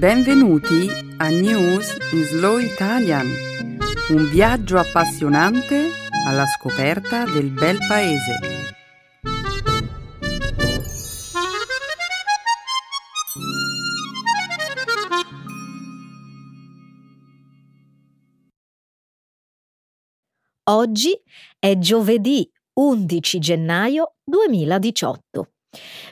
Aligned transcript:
Benvenuti 0.00 0.88
a 1.18 1.28
News 1.28 1.94
in 2.12 2.24
Slow 2.24 2.56
Italian, 2.56 3.26
un 4.08 4.30
viaggio 4.30 4.78
appassionante 4.78 5.90
alla 6.26 6.46
scoperta 6.46 7.26
del 7.26 7.50
bel 7.50 7.76
paese. 7.86 8.38
Oggi 20.70 21.22
è 21.58 21.76
giovedì 21.76 22.50
11 22.72 23.38
gennaio 23.38 24.14
2018. 24.24 25.50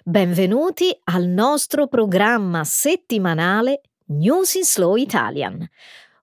Benvenuti 0.05 0.97
al 1.05 1.27
nostro 1.27 1.89
programma 1.89 2.63
settimanale 2.63 3.81
News 4.07 4.55
in 4.55 4.63
Slow 4.63 4.95
Italian. 4.95 5.69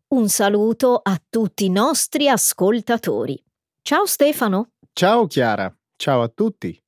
Un 0.07 0.29
saluto 0.29 1.01
a 1.03 1.21
tutti 1.29 1.65
i 1.65 1.69
nostri 1.69 2.29
ascoltatori. 2.29 3.37
Ciao 3.81 4.05
Stefano. 4.05 4.69
Ciao 4.93 5.27
Chiara, 5.27 5.69
ciao 5.97 6.21
a 6.21 6.29
tutti. 6.29 6.81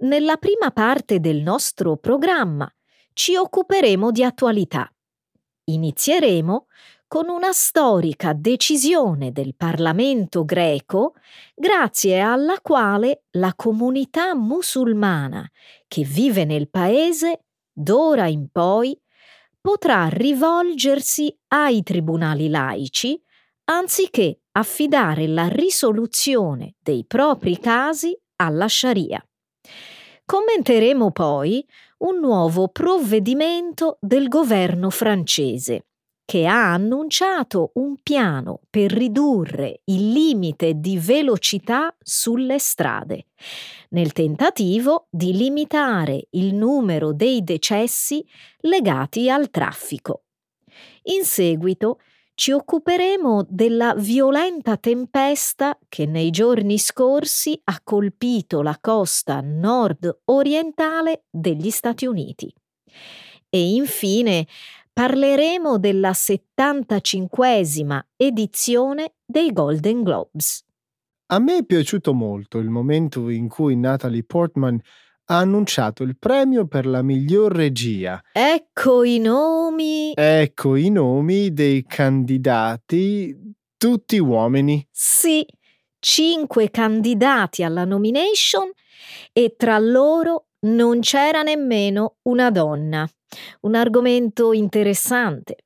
Nella 0.00 0.38
prima 0.38 0.70
parte 0.70 1.20
del 1.20 1.42
nostro 1.42 1.98
programma 1.98 2.66
ci 3.12 3.36
occuperemo 3.36 4.10
di 4.10 4.24
attualità. 4.24 4.90
Inizieremo 5.64 6.66
con 7.14 7.28
una 7.28 7.52
storica 7.52 8.32
decisione 8.32 9.30
del 9.30 9.54
Parlamento 9.54 10.44
greco 10.44 11.14
grazie 11.54 12.18
alla 12.18 12.58
quale 12.60 13.26
la 13.36 13.52
comunità 13.54 14.34
musulmana 14.34 15.48
che 15.86 16.02
vive 16.02 16.44
nel 16.44 16.68
paese 16.68 17.44
d'ora 17.72 18.26
in 18.26 18.48
poi 18.50 19.00
potrà 19.60 20.08
rivolgersi 20.08 21.32
ai 21.52 21.84
tribunali 21.84 22.48
laici 22.48 23.22
anziché 23.66 24.40
affidare 24.50 25.28
la 25.28 25.46
risoluzione 25.46 26.74
dei 26.80 27.04
propri 27.06 27.60
casi 27.60 28.18
alla 28.40 28.66
Sharia. 28.66 29.24
Commenteremo 30.24 31.12
poi 31.12 31.64
un 31.98 32.18
nuovo 32.18 32.66
provvedimento 32.66 33.98
del 34.00 34.26
governo 34.26 34.90
francese 34.90 35.84
che 36.24 36.46
ha 36.46 36.72
annunciato 36.72 37.72
un 37.74 37.96
piano 38.02 38.60
per 38.70 38.90
ridurre 38.90 39.82
il 39.84 40.10
limite 40.10 40.74
di 40.80 40.98
velocità 40.98 41.94
sulle 42.00 42.58
strade, 42.58 43.26
nel 43.90 44.12
tentativo 44.12 45.06
di 45.10 45.36
limitare 45.36 46.28
il 46.30 46.54
numero 46.54 47.12
dei 47.12 47.44
decessi 47.44 48.24
legati 48.60 49.28
al 49.28 49.50
traffico. 49.50 50.24
In 51.04 51.24
seguito 51.24 51.98
ci 52.34 52.50
occuperemo 52.50 53.46
della 53.48 53.94
violenta 53.94 54.76
tempesta 54.76 55.78
che 55.88 56.04
nei 56.06 56.30
giorni 56.30 56.78
scorsi 56.78 57.60
ha 57.64 57.80
colpito 57.84 58.60
la 58.60 58.76
costa 58.80 59.40
nord-orientale 59.40 61.26
degli 61.30 61.70
Stati 61.70 62.06
Uniti. 62.06 62.52
E 63.48 63.74
infine 63.74 64.48
parleremo 64.94 65.76
della 65.78 66.12
75esima 66.12 68.00
edizione 68.16 69.16
dei 69.26 69.52
Golden 69.52 70.04
Globes. 70.04 70.64
A 71.32 71.40
me 71.40 71.58
è 71.58 71.64
piaciuto 71.64 72.14
molto 72.14 72.58
il 72.58 72.70
momento 72.70 73.28
in 73.28 73.48
cui 73.48 73.76
Natalie 73.76 74.22
Portman 74.22 74.80
ha 75.26 75.38
annunciato 75.38 76.04
il 76.04 76.16
premio 76.16 76.66
per 76.66 76.86
la 76.86 77.02
miglior 77.02 77.50
regia. 77.52 78.22
Ecco 78.32 79.02
i 79.02 79.18
nomi. 79.18 80.12
Ecco 80.14 80.76
i 80.76 80.90
nomi 80.90 81.52
dei 81.52 81.84
candidati, 81.84 83.36
tutti 83.76 84.18
uomini. 84.18 84.86
Sì, 84.92 85.44
cinque 85.98 86.70
candidati 86.70 87.64
alla 87.64 87.84
nomination 87.84 88.70
e 89.32 89.54
tra 89.56 89.76
loro 89.78 90.50
non 90.66 91.00
c'era 91.00 91.42
nemmeno 91.42 92.18
una 92.22 92.50
donna. 92.52 93.08
Un 93.60 93.74
argomento 93.74 94.52
interessante. 94.52 95.56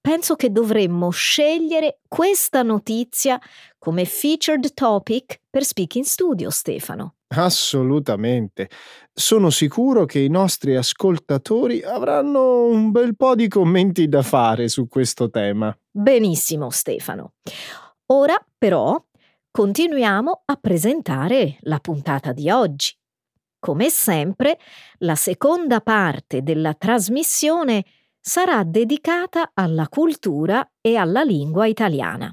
Penso 0.00 0.36
che 0.36 0.50
dovremmo 0.50 1.10
scegliere 1.10 2.00
questa 2.08 2.62
notizia 2.62 3.38
come 3.78 4.04
featured 4.04 4.72
topic 4.72 5.40
per 5.50 5.64
Speaking 5.64 6.04
Studio, 6.04 6.50
Stefano. 6.50 7.14
Assolutamente. 7.34 8.70
Sono 9.12 9.50
sicuro 9.50 10.06
che 10.06 10.20
i 10.20 10.28
nostri 10.28 10.76
ascoltatori 10.76 11.82
avranno 11.82 12.64
un 12.64 12.90
bel 12.90 13.16
po' 13.16 13.34
di 13.34 13.48
commenti 13.48 14.08
da 14.08 14.22
fare 14.22 14.68
su 14.68 14.88
questo 14.88 15.28
tema. 15.28 15.76
Benissimo, 15.90 16.70
Stefano. 16.70 17.34
Ora, 18.06 18.42
però, 18.56 18.98
continuiamo 19.50 20.42
a 20.46 20.56
presentare 20.56 21.58
la 21.60 21.78
puntata 21.80 22.32
di 22.32 22.48
oggi. 22.48 22.96
Come 23.58 23.90
sempre, 23.90 24.58
la 24.98 25.16
seconda 25.16 25.80
parte 25.80 26.42
della 26.42 26.74
trasmissione 26.74 27.84
sarà 28.20 28.62
dedicata 28.62 29.50
alla 29.54 29.88
cultura 29.88 30.68
e 30.80 30.96
alla 30.96 31.22
lingua 31.22 31.66
italiana. 31.66 32.32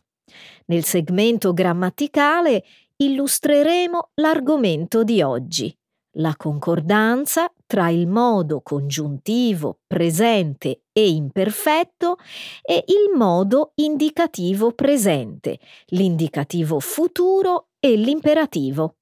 Nel 0.68 0.84
segmento 0.84 1.54
grammaticale 1.54 2.64
illustreremo 2.98 4.12
l'argomento 4.16 5.04
di 5.04 5.22
oggi, 5.22 5.76
la 6.18 6.34
concordanza 6.38 7.52
tra 7.66 7.90
il 7.90 8.08
modo 8.08 8.62
congiuntivo 8.62 9.80
presente 9.86 10.84
e 10.92 11.10
imperfetto 11.10 12.18
e 12.62 12.84
il 12.88 13.18
modo 13.18 13.72
indicativo 13.76 14.72
presente, 14.72 15.60
l'indicativo 15.88 16.80
futuro 16.80 17.70
e 17.80 17.96
l'imperativo. 17.96 18.96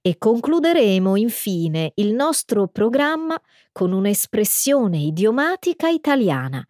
E 0.00 0.18
concluderemo 0.18 1.16
infine 1.16 1.92
il 1.96 2.12
nostro 2.14 2.68
programma 2.68 3.40
con 3.72 3.92
un'espressione 3.92 4.98
idiomatica 4.98 5.88
italiana. 5.88 6.66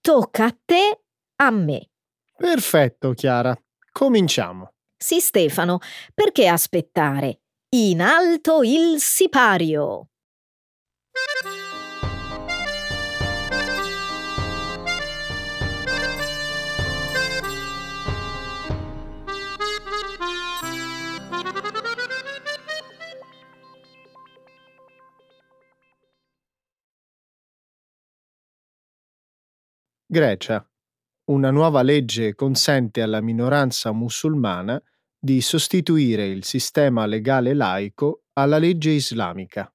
Tocca 0.00 0.44
a 0.44 0.56
te, 0.64 1.00
a 1.36 1.50
me. 1.50 1.90
Perfetto, 2.36 3.12
Chiara. 3.12 3.56
Cominciamo. 3.90 4.72
Sì, 4.96 5.20
Stefano, 5.20 5.78
perché 6.14 6.46
aspettare? 6.46 7.40
In 7.70 8.00
alto 8.00 8.62
il 8.62 8.98
sipario. 8.98 10.08
Grecia. 30.08 30.64
Una 31.30 31.50
nuova 31.50 31.82
legge 31.82 32.36
consente 32.36 33.02
alla 33.02 33.20
minoranza 33.20 33.90
musulmana 33.90 34.80
di 35.18 35.40
sostituire 35.40 36.28
il 36.28 36.44
sistema 36.44 37.06
legale 37.06 37.54
laico 37.54 38.22
alla 38.34 38.58
legge 38.58 38.90
islamica. 38.90 39.68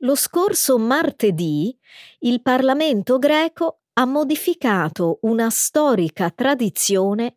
Lo 0.00 0.14
scorso 0.14 0.78
martedì 0.78 1.74
il 2.18 2.42
Parlamento 2.42 3.18
greco 3.18 3.80
ha 3.94 4.04
modificato 4.04 5.18
una 5.22 5.48
storica 5.48 6.30
tradizione 6.30 7.36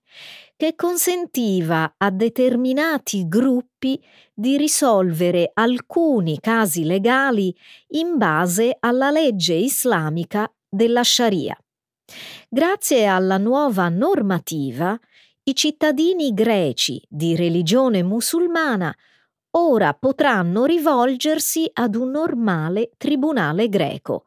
che 0.57 0.75
consentiva 0.75 1.95
a 1.97 2.09
determinati 2.11 3.27
gruppi 3.27 4.01
di 4.33 4.57
risolvere 4.57 5.51
alcuni 5.53 6.39
casi 6.39 6.85
legali 6.85 7.53
in 7.89 8.17
base 8.17 8.77
alla 8.79 9.11
legge 9.11 9.53
islamica 9.53 10.49
della 10.67 11.03
Sharia. 11.03 11.57
Grazie 12.47 13.05
alla 13.05 13.37
nuova 13.37 13.89
normativa, 13.89 14.97
i 15.43 15.55
cittadini 15.55 16.33
greci 16.33 17.03
di 17.09 17.35
religione 17.35 18.01
musulmana 18.01 18.95
ora 19.57 19.93
potranno 19.93 20.65
rivolgersi 20.65 21.69
ad 21.73 21.95
un 21.95 22.11
normale 22.11 22.91
tribunale 22.97 23.69
greco 23.69 24.25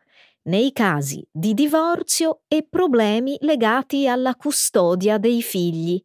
nei 0.49 0.73
casi 0.73 1.27
di 1.31 1.55
divorzio 1.55 2.41
e 2.49 2.67
problemi 2.69 3.37
legati 3.41 4.09
alla 4.09 4.35
custodia 4.35 5.19
dei 5.19 5.43
figli, 5.43 6.03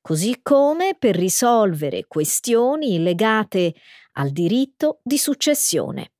così 0.00 0.40
come 0.42 0.96
per 0.98 1.16
risolvere 1.16 2.04
questioni 2.06 3.02
legate 3.02 3.74
al 4.12 4.30
diritto 4.30 5.00
di 5.02 5.18
successione. 5.18 6.12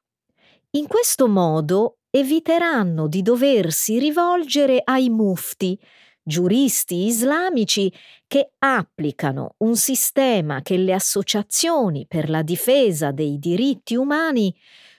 In 0.70 0.86
questo 0.86 1.28
modo 1.28 1.98
eviteranno 2.10 3.08
di 3.08 3.22
doversi 3.22 3.98
rivolgere 3.98 4.80
ai 4.82 5.10
mufti, 5.10 5.78
giuristi 6.22 7.06
islamici 7.06 7.92
che 8.26 8.52
applicano 8.58 9.54
un 9.58 9.76
sistema 9.76 10.62
che 10.62 10.76
le 10.76 10.92
associazioni 10.92 12.06
per 12.06 12.28
la 12.28 12.42
difesa 12.42 13.12
dei 13.12 13.38
diritti 13.38 13.94
umani 13.94 14.54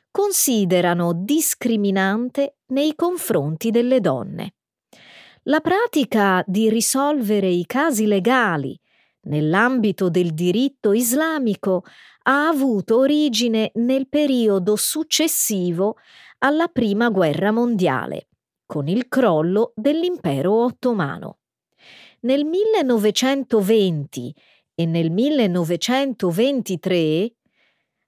considerano 0.09 1.13
discriminante 1.13 2.56
nei 2.67 2.93
confronti 2.95 3.71
delle 3.71 3.99
donne. 3.99 4.53
La 5.43 5.61
pratica 5.61 6.43
di 6.45 6.69
risolvere 6.69 7.47
i 7.47 7.65
casi 7.65 8.05
legali 8.05 8.79
nell'ambito 9.27 10.09
del 10.09 10.33
diritto 10.33 10.93
islamico 10.93 11.83
ha 12.23 12.47
avuto 12.47 12.97
origine 12.97 13.69
nel 13.75 14.09
periodo 14.09 14.75
successivo 14.75 15.97
alla 16.39 16.67
Prima 16.67 17.09
Guerra 17.09 17.51
Mondiale, 17.51 18.29
con 18.65 18.87
il 18.87 19.07
crollo 19.07 19.73
dell'impero 19.75 20.63
ottomano. 20.63 21.37
Nel 22.21 22.45
1920 22.45 24.33
e 24.75 24.85
nel 24.85 25.11
1923 25.11 27.31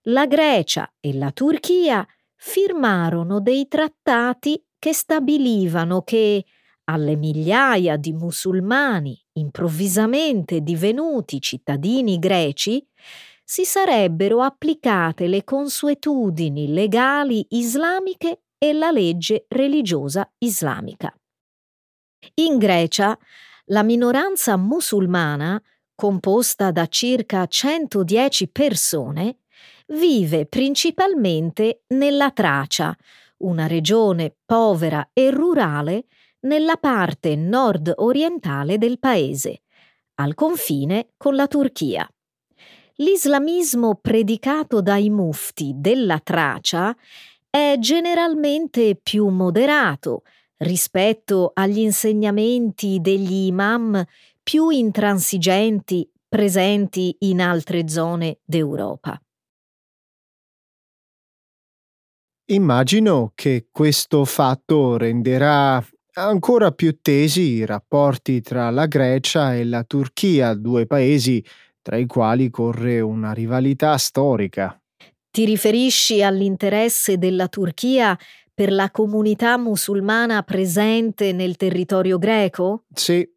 la 0.04 0.26
Grecia 0.26 0.90
e 1.00 1.14
la 1.14 1.32
Turchia 1.32 2.08
firmarono 2.42 3.42
dei 3.42 3.68
trattati 3.68 4.64
che 4.80 4.94
stabilivano 4.94 6.04
che 6.04 6.46
alle 6.86 7.18
migliaia 7.18 7.98
di 7.98 8.14
musulmani 8.14 9.22
improvvisamente 9.34 10.62
divenuti 10.62 11.42
cittadini 11.42 12.18
greci 12.18 12.84
si 13.44 13.66
sarebbero 13.66 14.42
applicate 14.42 15.28
le 15.28 15.44
consuetudini 15.44 16.72
legali 16.72 17.46
islamiche 17.50 18.44
e 18.58 18.74
la 18.74 18.90
legge 18.90 19.46
religiosa 19.50 20.32
islamica. 20.38 21.14
In 22.36 22.58
Grecia 22.58 23.18
la 23.66 23.84
minoranza 23.84 24.56
musulmana, 24.56 25.62
composta 25.94 26.72
da 26.72 26.88
circa 26.88 27.46
110 27.46 28.48
persone, 28.48 29.40
vive 29.90 30.46
principalmente 30.46 31.84
nella 31.88 32.32
Tracia, 32.32 32.96
una 33.38 33.68
regione 33.68 34.36
povera 34.46 35.10
e 35.14 35.32
rurale 35.32 36.06
nella 36.42 36.76
parte 36.78 37.36
nord-orientale 37.36 38.78
del 38.78 39.00
paese, 39.00 39.62
al 40.16 40.36
confine 40.36 41.10
con 41.18 41.36
la 41.36 41.48
Turchia. 41.48 42.08
L'islamismo 42.96 43.96
predicato 43.96 44.82
dai 44.82 45.10
mufti 45.10 45.74
della 45.76 46.20
Tracia 46.20 46.96
è 47.50 47.78
generalmente 47.80 49.00
più 49.02 49.28
moderato 49.28 50.24
rispetto 50.58 51.52
agli 51.54 51.80
insegnamenti 51.80 53.00
degli 53.00 53.46
imam 53.46 54.04
più 54.44 54.70
intransigenti 54.70 56.10
presenti 56.28 57.16
in 57.20 57.42
altre 57.42 57.88
zone 57.88 58.40
d'Europa. 58.44 59.20
Immagino 62.52 63.32
che 63.36 63.68
questo 63.72 64.26
fatto 64.26 64.98
renderà 64.98 65.86
ancora 66.14 66.72
più 66.72 66.98
tesi 67.00 67.42
i 67.42 67.66
rapporti 67.66 68.42
tra 68.42 68.72
la 68.72 68.88
Grecia 68.88 69.54
e 69.54 69.64
la 69.66 69.84
Turchia, 69.84 70.56
due 70.56 70.88
paesi 70.88 71.46
tra 71.84 71.98
i 71.98 72.08
quali 72.08 72.50
corre 72.50 73.02
una 73.02 73.34
rivalità 73.34 73.96
storica. 73.98 74.82
Ti 75.30 75.46
riferisci 75.46 76.24
all'interesse 76.24 77.20
della 77.20 77.48
Turchia 77.48 78.18
per 78.52 78.72
la 78.72 78.90
comunità 78.90 79.56
musulmana 79.60 80.42
presente 80.42 81.34
nel 81.34 81.56
territorio 81.56 82.18
greco? 82.18 82.86
Sì. 82.92 83.28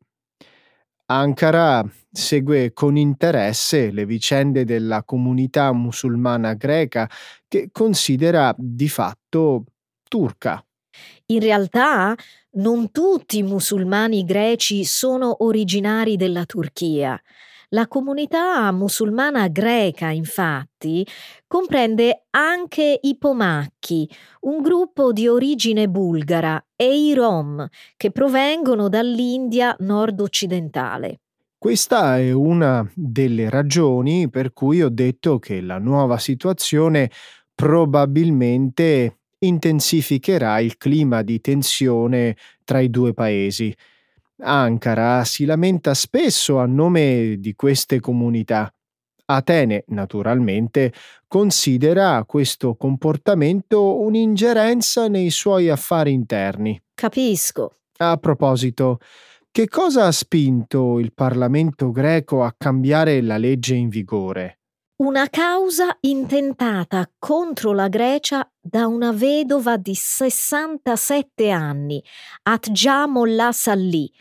Ankara 1.13 1.85
segue 2.11 2.73
con 2.73 2.97
interesse 2.97 3.91
le 3.91 4.07
vicende 4.07 4.65
della 4.65 5.03
comunità 5.05 5.73
musulmana 5.73 6.55
greca 6.55 7.09
che 7.49 7.69
considera 7.71 8.55
di 8.57 8.89
fatto 8.89 9.65
turca. 10.09 10.65
In 11.27 11.41
realtà 11.41 12.15
non 12.53 12.91
tutti 12.91 13.39
i 13.39 13.43
musulmani 13.43 14.25
greci 14.25 14.85
sono 14.85 15.45
originari 15.45 16.17
della 16.17 16.45
Turchia. 16.45 17.21
La 17.75 17.89
comunità 17.89 18.71
musulmana 18.71 19.49
greca, 19.49 20.11
infatti, 20.11 21.07
comprende 21.47 22.27
anche 22.29 22.99
i 23.01 23.17
Pomacchi, 23.17 24.07
un 24.41 24.61
gruppo 24.61 25.11
di 25.11 25.27
origine 25.27 25.89
bulgara, 25.89 26.63
e 26.77 26.95
i 26.95 27.15
Rom, 27.15 27.67
che 27.97 28.11
provengono 28.11 28.91
dall'India 28.91 29.75
nord-occidentale. 29.79 31.21
Questa 31.57 32.19
è 32.19 32.31
una 32.31 32.87
delle 32.95 33.49
ragioni 33.49 34.29
per 34.29 34.53
cui 34.53 34.83
ho 34.83 34.91
detto 34.91 35.39
che 35.39 35.63
la 35.63 35.79
nuova 35.79 36.19
situazione 36.19 37.11
probabilmente 37.55 39.21
intensificherà 39.39 40.61
il 40.61 40.77
clima 40.77 41.23
di 41.23 41.41
tensione 41.41 42.37
tra 42.65 42.81
i 42.81 42.91
due 42.91 43.15
paesi. 43.15 43.75
Ankara 44.43 45.25
si 45.25 45.45
lamenta 45.45 45.95
spesso 45.95 46.59
a 46.59 46.67
nome 46.67 47.37
di 47.39 47.55
queste 47.55 48.01
comunità. 48.01 48.73
Atene, 49.25 49.85
naturalmente, 49.89 50.93
considera 51.29 52.25
questo 52.27 52.75
comportamento 52.75 54.01
un'ingerenza 54.01 55.09
nei 55.09 55.31
suoi 55.31 55.69
affari 55.69 56.13
interni. 56.13 56.81
Capisco. 56.95 57.79
A 57.99 58.17
proposito, 58.17 58.99
che 59.51 59.69
cosa 59.69 60.07
ha 60.07 60.13
spinto 60.13 60.99
il 60.99 61.13
Parlamento 61.13 61.91
greco 61.91 62.43
a 62.43 62.53
cambiare 62.57 63.21
la 63.23 63.37
legge 63.37 63.75
in 63.75 63.89
vigore? 63.89 64.62
Una 64.97 65.29
causa 65.29 65.97
intentata 66.01 67.11
contro 67.19 67.73
la 67.73 67.89
Grecia 67.89 68.49
da 68.61 68.87
una 68.87 69.11
vedova 69.11 69.77
di 69.77 69.95
67 69.95 71.51
anni, 71.51 72.03
Atja 72.43 73.07
Molla 73.07 73.51
Salli, 73.51 74.13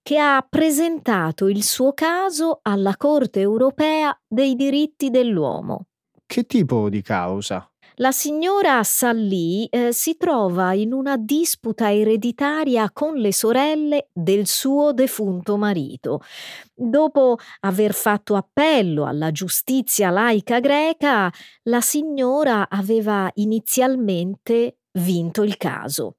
che 0.00 0.18
ha 0.18 0.44
presentato 0.48 1.48
il 1.48 1.62
suo 1.62 1.92
caso 1.92 2.60
alla 2.62 2.96
Corte 2.96 3.40
europea 3.40 4.18
dei 4.26 4.54
diritti 4.54 5.10
dell'uomo. 5.10 5.86
Che 6.24 6.46
tipo 6.46 6.88
di 6.88 7.02
causa? 7.02 7.69
La 8.00 8.12
signora 8.12 8.82
Sallì 8.82 9.66
eh, 9.66 9.92
si 9.92 10.16
trova 10.16 10.72
in 10.72 10.94
una 10.94 11.18
disputa 11.18 11.92
ereditaria 11.92 12.90
con 12.92 13.16
le 13.16 13.30
sorelle 13.30 14.08
del 14.10 14.46
suo 14.46 14.94
defunto 14.94 15.58
marito. 15.58 16.22
Dopo 16.74 17.36
aver 17.60 17.92
fatto 17.92 18.36
appello 18.36 19.04
alla 19.04 19.30
giustizia 19.32 20.08
laica 20.08 20.60
greca, 20.60 21.30
la 21.64 21.82
signora 21.82 22.70
aveva 22.70 23.30
inizialmente 23.34 24.76
vinto 24.92 25.42
il 25.42 25.56
caso. 25.56 26.16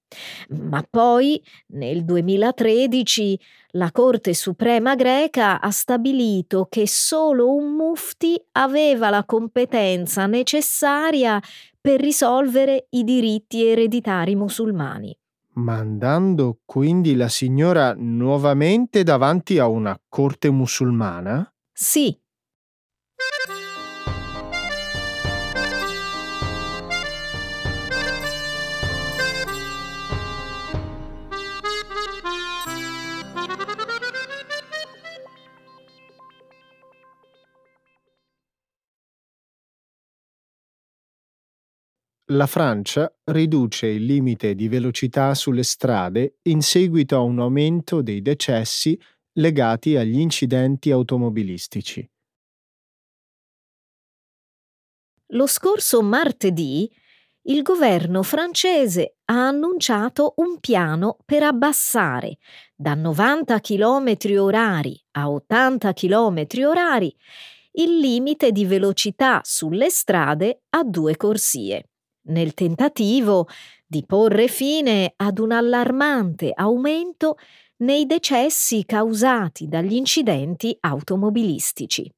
Ma 0.49 0.85
poi, 0.87 1.41
nel 1.69 2.05
2013, 2.05 3.39
la 3.71 3.91
Corte 3.91 4.33
Suprema 4.33 4.95
greca 4.95 5.59
ha 5.59 5.71
stabilito 5.71 6.67
che 6.69 6.87
solo 6.87 7.53
un 7.53 7.75
mufti 7.75 8.41
aveva 8.53 9.09
la 9.09 9.23
competenza 9.25 10.25
necessaria 10.25 11.41
per 11.81 11.99
risolvere 11.99 12.85
i 12.91 13.03
diritti 13.03 13.65
ereditari 13.65 14.35
musulmani. 14.35 15.17
Mandando 15.53 16.59
quindi 16.63 17.15
la 17.15 17.27
signora 17.27 17.93
nuovamente 17.97 19.03
davanti 19.03 19.57
a 19.57 19.67
una 19.67 19.99
corte 20.07 20.51
musulmana? 20.51 21.51
Sì, 21.73 22.17
La 42.31 42.47
Francia 42.47 43.13
riduce 43.25 43.87
il 43.87 44.05
limite 44.05 44.55
di 44.55 44.69
velocità 44.69 45.33
sulle 45.33 45.63
strade 45.63 46.37
in 46.43 46.61
seguito 46.61 47.17
a 47.17 47.19
un 47.19 47.41
aumento 47.41 48.01
dei 48.01 48.21
decessi 48.21 48.97
legati 49.33 49.97
agli 49.97 50.17
incidenti 50.17 50.91
automobilistici. 50.91 52.09
Lo 55.33 55.45
scorso 55.45 56.01
martedì 56.01 56.89
il 57.47 57.63
governo 57.63 58.23
francese 58.23 59.17
ha 59.25 59.47
annunciato 59.47 60.35
un 60.37 60.61
piano 60.61 61.17
per 61.25 61.43
abbassare 61.43 62.37
da 62.73 62.93
90 62.93 63.59
km 63.59 64.15
orari 64.37 64.97
a 65.11 65.29
80 65.29 65.91
km 65.91 66.45
orari 66.65 67.13
il 67.73 67.97
limite 67.97 68.53
di 68.53 68.65
velocità 68.65 69.41
sulle 69.43 69.89
strade 69.89 70.61
a 70.69 70.83
due 70.83 71.17
corsie 71.17 71.90
nel 72.23 72.53
tentativo 72.53 73.47
di 73.85 74.05
porre 74.05 74.47
fine 74.47 75.13
ad 75.15 75.39
un 75.39 75.51
allarmante 75.51 76.51
aumento 76.53 77.37
nei 77.77 78.05
decessi 78.05 78.85
causati 78.85 79.67
dagli 79.67 79.93
incidenti 79.93 80.75
automobilistici. 80.79 82.11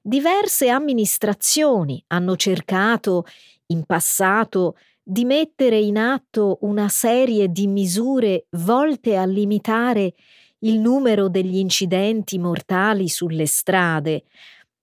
Diverse 0.00 0.68
amministrazioni 0.68 2.02
hanno 2.08 2.36
cercato 2.36 3.24
in 3.66 3.84
passato 3.84 4.76
di 5.02 5.24
mettere 5.24 5.78
in 5.78 5.96
atto 5.98 6.58
una 6.62 6.88
serie 6.88 7.48
di 7.48 7.66
misure 7.66 8.46
volte 8.50 9.16
a 9.16 9.24
limitare 9.24 10.14
il 10.60 10.78
numero 10.78 11.28
degli 11.28 11.56
incidenti 11.56 12.38
mortali 12.38 13.08
sulle 13.08 13.46
strade, 13.46 14.24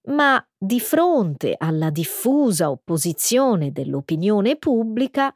ma 0.10 0.44
di 0.62 0.82
fronte 0.82 1.56
alla 1.58 1.89
diffusa 1.89 2.70
opposizione 2.70 3.72
dell'opinione 3.72 4.58
pubblica 4.58 5.34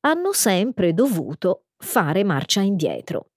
hanno 0.00 0.32
sempre 0.32 0.92
dovuto 0.92 1.66
fare 1.76 2.24
marcia 2.24 2.60
indietro. 2.60 3.28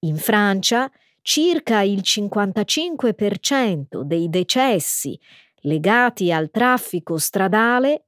In 0.00 0.16
Francia 0.16 0.90
circa 1.22 1.82
il 1.82 2.00
55% 2.02 4.00
dei 4.02 4.28
decessi 4.28 5.16
legati 5.60 6.32
al 6.32 6.50
traffico 6.50 7.16
stradale, 7.16 8.06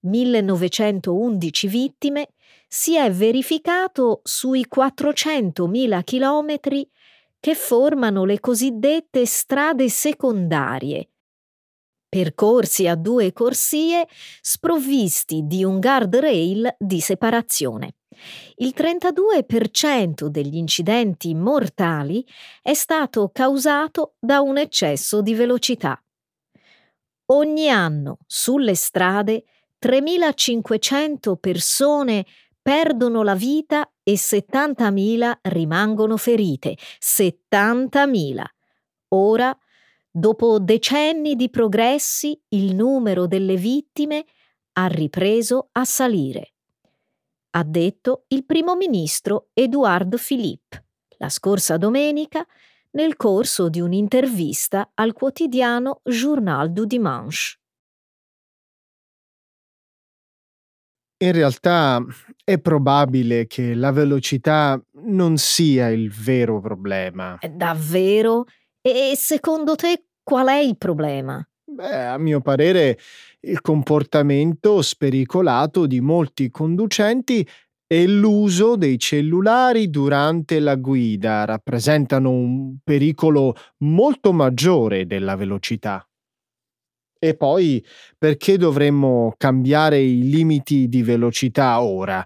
1911 0.00 1.68
vittime, 1.68 2.30
si 2.66 2.96
è 2.96 3.10
verificato 3.10 4.20
sui 4.24 4.66
400.000 4.72 6.02
chilometri 6.04 6.88
che 7.40 7.54
formano 7.54 8.24
le 8.24 8.40
cosiddette 8.40 9.26
strade 9.26 9.88
secondarie, 9.88 11.08
percorsi 12.08 12.88
a 12.88 12.94
due 12.94 13.32
corsie 13.32 14.06
sprovvisti 14.40 15.42
di 15.44 15.64
un 15.64 15.78
guardrail 15.78 16.74
di 16.78 17.00
separazione. 17.00 17.94
Il 18.56 18.74
32% 18.76 20.26
degli 20.26 20.56
incidenti 20.56 21.34
mortali 21.34 22.26
è 22.62 22.74
stato 22.74 23.30
causato 23.32 24.14
da 24.18 24.40
un 24.40 24.58
eccesso 24.58 25.20
di 25.22 25.34
velocità. 25.34 26.02
Ogni 27.26 27.68
anno 27.68 28.18
sulle 28.26 28.74
strade 28.74 29.44
3.500 29.84 31.36
persone 31.38 32.24
perdono 32.60 33.22
la 33.22 33.34
vita 33.34 33.90
e 34.02 34.14
70.000 34.14 35.38
rimangono 35.42 36.16
ferite. 36.16 36.76
70.000. 36.98 38.44
Ora, 39.10 39.56
dopo 40.18 40.58
decenni 40.58 41.34
di 41.36 41.48
progressi, 41.50 42.40
il 42.48 42.74
numero 42.74 43.26
delle 43.26 43.56
vittime 43.56 44.24
ha 44.72 44.86
ripreso 44.86 45.68
a 45.72 45.84
salire 45.84 46.52
ha 47.50 47.64
detto 47.64 48.24
il 48.28 48.44
primo 48.44 48.76
ministro 48.76 49.48
Edouard 49.54 50.16
Philippe 50.20 50.84
la 51.18 51.28
scorsa 51.28 51.76
domenica 51.76 52.46
nel 52.92 53.16
corso 53.16 53.68
di 53.68 53.80
un'intervista 53.80 54.92
al 54.94 55.12
quotidiano 55.12 56.00
Journal 56.04 56.72
du 56.72 56.84
Dimanche. 56.84 57.58
In 61.20 61.32
realtà 61.32 62.00
è 62.44 62.60
probabile 62.60 63.48
che 63.48 63.74
la 63.74 63.90
velocità 63.90 64.80
non 65.06 65.36
sia 65.36 65.88
il 65.88 66.12
vero 66.12 66.60
problema. 66.60 67.36
Davvero? 67.50 68.44
E 68.80 69.14
secondo 69.16 69.74
te 69.74 70.07
qual 70.28 70.48
è 70.48 70.58
il 70.58 70.76
problema? 70.76 71.42
Beh, 71.64 72.04
a 72.04 72.18
mio 72.18 72.42
parere 72.42 72.98
il 73.40 73.62
comportamento 73.62 74.82
spericolato 74.82 75.86
di 75.86 76.02
molti 76.02 76.50
conducenti 76.50 77.48
e 77.86 78.06
l'uso 78.06 78.76
dei 78.76 78.98
cellulari 78.98 79.88
durante 79.88 80.60
la 80.60 80.74
guida 80.74 81.46
rappresentano 81.46 82.30
un 82.30 82.76
pericolo 82.84 83.54
molto 83.78 84.34
maggiore 84.34 85.06
della 85.06 85.34
velocità. 85.34 86.06
E 87.18 87.34
poi 87.34 87.82
perché 88.18 88.58
dovremmo 88.58 89.32
cambiare 89.38 89.98
i 89.98 90.28
limiti 90.28 90.90
di 90.90 91.02
velocità 91.02 91.80
ora? 91.80 92.22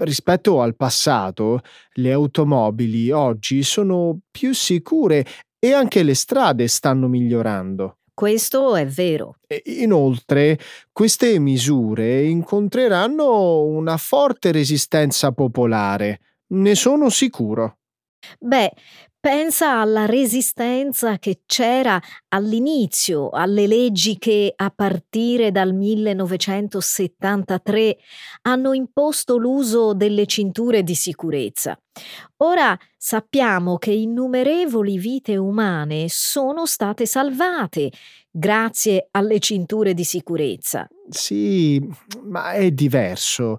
Rispetto 0.00 0.60
al 0.60 0.74
passato, 0.74 1.60
le 1.92 2.12
automobili 2.12 3.12
oggi 3.12 3.62
sono 3.62 4.18
più 4.28 4.52
sicure 4.52 5.24
e 5.58 5.72
anche 5.72 6.02
le 6.02 6.14
strade 6.14 6.68
stanno 6.68 7.08
migliorando. 7.08 7.98
Questo 8.14 8.74
è 8.74 8.84
vero. 8.84 9.36
E 9.46 9.62
inoltre, 9.64 10.58
queste 10.92 11.38
misure 11.38 12.24
incontreranno 12.24 13.62
una 13.62 13.96
forte 13.96 14.50
resistenza 14.50 15.30
popolare. 15.30 16.20
Ne 16.48 16.74
sono 16.74 17.10
sicuro. 17.10 17.78
Beh, 18.40 18.72
Pensa 19.20 19.80
alla 19.80 20.06
resistenza 20.06 21.18
che 21.18 21.40
c'era 21.44 22.00
all'inizio 22.28 23.30
alle 23.30 23.66
leggi 23.66 24.16
che 24.16 24.52
a 24.54 24.70
partire 24.70 25.50
dal 25.50 25.74
1973 25.74 27.96
hanno 28.42 28.74
imposto 28.74 29.36
l'uso 29.36 29.92
delle 29.92 30.24
cinture 30.26 30.84
di 30.84 30.94
sicurezza. 30.94 31.76
Ora 32.36 32.78
sappiamo 32.96 33.76
che 33.76 33.90
innumerevoli 33.90 34.98
vite 34.98 35.36
umane 35.36 36.06
sono 36.08 36.64
state 36.64 37.04
salvate 37.04 37.90
grazie 38.30 39.08
alle 39.10 39.40
cinture 39.40 39.94
di 39.94 40.04
sicurezza. 40.04 40.86
Sì, 41.10 41.84
ma 42.22 42.52
è 42.52 42.70
diverso. 42.70 43.58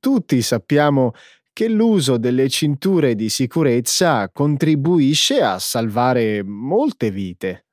Tutti 0.00 0.42
sappiamo 0.42 1.12
che 1.54 1.68
l'uso 1.68 2.18
delle 2.18 2.50
cinture 2.50 3.14
di 3.14 3.30
sicurezza 3.30 4.28
contribuisce 4.30 5.40
a 5.40 5.58
salvare 5.60 6.42
molte 6.42 7.10
vite. 7.10 7.64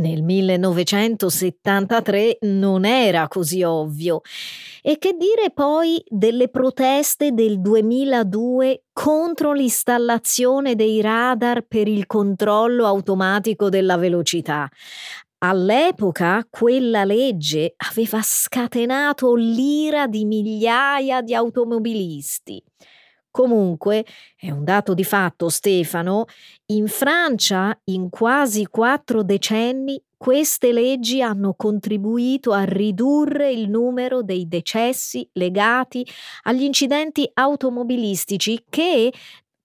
Nel 0.00 0.22
1973 0.22 2.38
non 2.42 2.84
era 2.86 3.26
così 3.28 3.62
ovvio. 3.62 4.22
E 4.80 4.96
che 4.96 5.12
dire 5.12 5.50
poi 5.52 6.02
delle 6.08 6.48
proteste 6.48 7.32
del 7.32 7.60
2002 7.60 8.84
contro 8.94 9.52
l'installazione 9.52 10.74
dei 10.74 11.02
radar 11.02 11.66
per 11.68 11.88
il 11.88 12.06
controllo 12.06 12.86
automatico 12.86 13.68
della 13.68 13.98
velocità? 13.98 14.66
All'epoca 15.42 16.46
quella 16.48 17.04
legge 17.04 17.74
aveva 17.90 18.20
scatenato 18.22 19.34
l'ira 19.34 20.06
di 20.06 20.24
migliaia 20.24 21.20
di 21.20 21.34
automobilisti. 21.34 22.62
Comunque, 23.30 24.04
è 24.36 24.50
un 24.50 24.64
dato 24.64 24.94
di 24.94 25.04
fatto, 25.04 25.48
Stefano, 25.48 26.24
in 26.66 26.88
Francia 26.88 27.78
in 27.84 28.10
quasi 28.10 28.66
quattro 28.66 29.22
decenni 29.22 30.02
queste 30.16 30.70
leggi 30.70 31.22
hanno 31.22 31.54
contribuito 31.54 32.52
a 32.52 32.64
ridurre 32.64 33.50
il 33.50 33.70
numero 33.70 34.22
dei 34.22 34.46
decessi 34.46 35.26
legati 35.32 36.06
agli 36.42 36.62
incidenti 36.62 37.28
automobilistici 37.32 38.64
che 38.68 39.10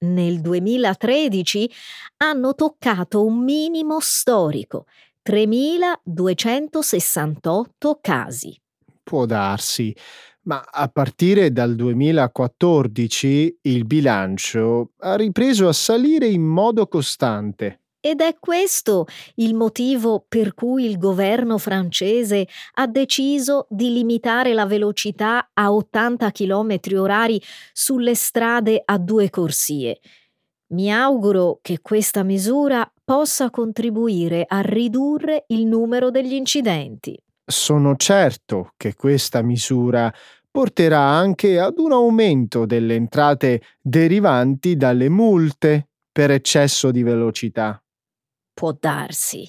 nel 0.06 0.40
2013 0.40 1.70
hanno 2.18 2.54
toccato 2.56 3.26
un 3.26 3.44
minimo 3.44 4.00
storico, 4.00 4.86
3.268 5.26 7.98
casi. 8.00 8.56
Può 9.04 9.26
darsi, 9.26 9.94
ma 10.46 10.64
a 10.70 10.88
partire 10.88 11.52
dal 11.52 11.76
2014 11.76 13.60
il 13.62 13.86
bilancio 13.86 14.92
ha 15.00 15.16
ripreso 15.16 15.68
a 15.68 15.74
salire 15.74 16.28
in 16.28 16.44
modo 16.44 16.88
costante. 16.88 17.82
Ed 18.00 18.22
è 18.22 18.36
questo 18.40 19.08
il 19.36 19.56
motivo 19.56 20.24
per 20.28 20.54
cui 20.54 20.86
il 20.86 21.00
governo 21.00 21.58
francese 21.58 22.48
ha 22.74 22.86
deciso 22.86 23.66
di 23.70 23.92
limitare 23.92 24.54
la 24.54 24.68
velocità 24.68 25.50
a 25.52 25.74
80 25.74 26.30
km 26.32 26.78
orari 26.98 27.42
sulle 27.74 28.14
strade 28.14 28.80
a 28.86 29.00
due 29.00 29.32
corsie. 29.32 30.00
Mi 30.68 30.94
auguro 30.94 31.58
che 31.64 31.80
questa 31.82 32.22
misura 32.22 32.88
possa 33.04 33.50
contribuire 33.50 34.46
a 34.48 34.62
ridurre 34.62 35.46
il 35.48 35.66
numero 35.66 36.12
degli 36.12 36.34
incidenti. 36.34 37.20
Sono 37.48 37.96
certo 37.96 38.74
che 38.76 38.96
questa 38.96 39.42
misura 39.44 40.12
porterà 40.50 41.02
anche 41.02 41.60
ad 41.60 41.78
un 41.78 41.92
aumento 41.92 42.66
delle 42.66 42.96
entrate 42.96 43.62
derivanti 43.82 44.76
dalle 44.76 45.10
multe 45.10 45.90
per 46.12 46.32
eccesso 46.32 46.92
di 46.92 47.04
velocità. 47.04 47.80
Può 48.54 48.76
darsi. 48.80 49.48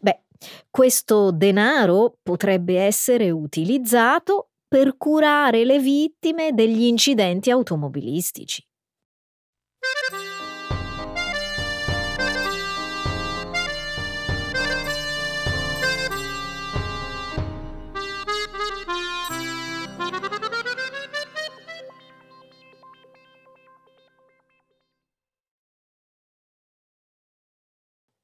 Beh, 0.00 0.22
questo 0.70 1.30
denaro 1.30 2.18
potrebbe 2.22 2.80
essere 2.80 3.30
utilizzato 3.30 4.50
per 4.66 4.96
curare 4.96 5.64
le 5.64 5.78
vittime 5.78 6.52
degli 6.52 6.84
incidenti 6.84 7.50
automobilistici. 7.50 8.66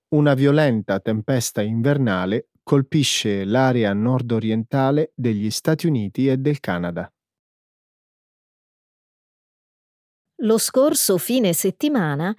Una 0.08 0.34
violenta 0.34 1.00
tempesta 1.00 1.60
invernale 1.62 2.50
colpisce 2.62 3.44
l'area 3.44 3.92
nord-orientale 3.92 5.12
degli 5.14 5.50
Stati 5.50 5.86
Uniti 5.86 6.28
e 6.28 6.36
del 6.36 6.60
Canada. 6.60 7.12
Lo 10.38 10.58
scorso 10.58 11.18
fine 11.18 11.52
settimana 11.52 12.34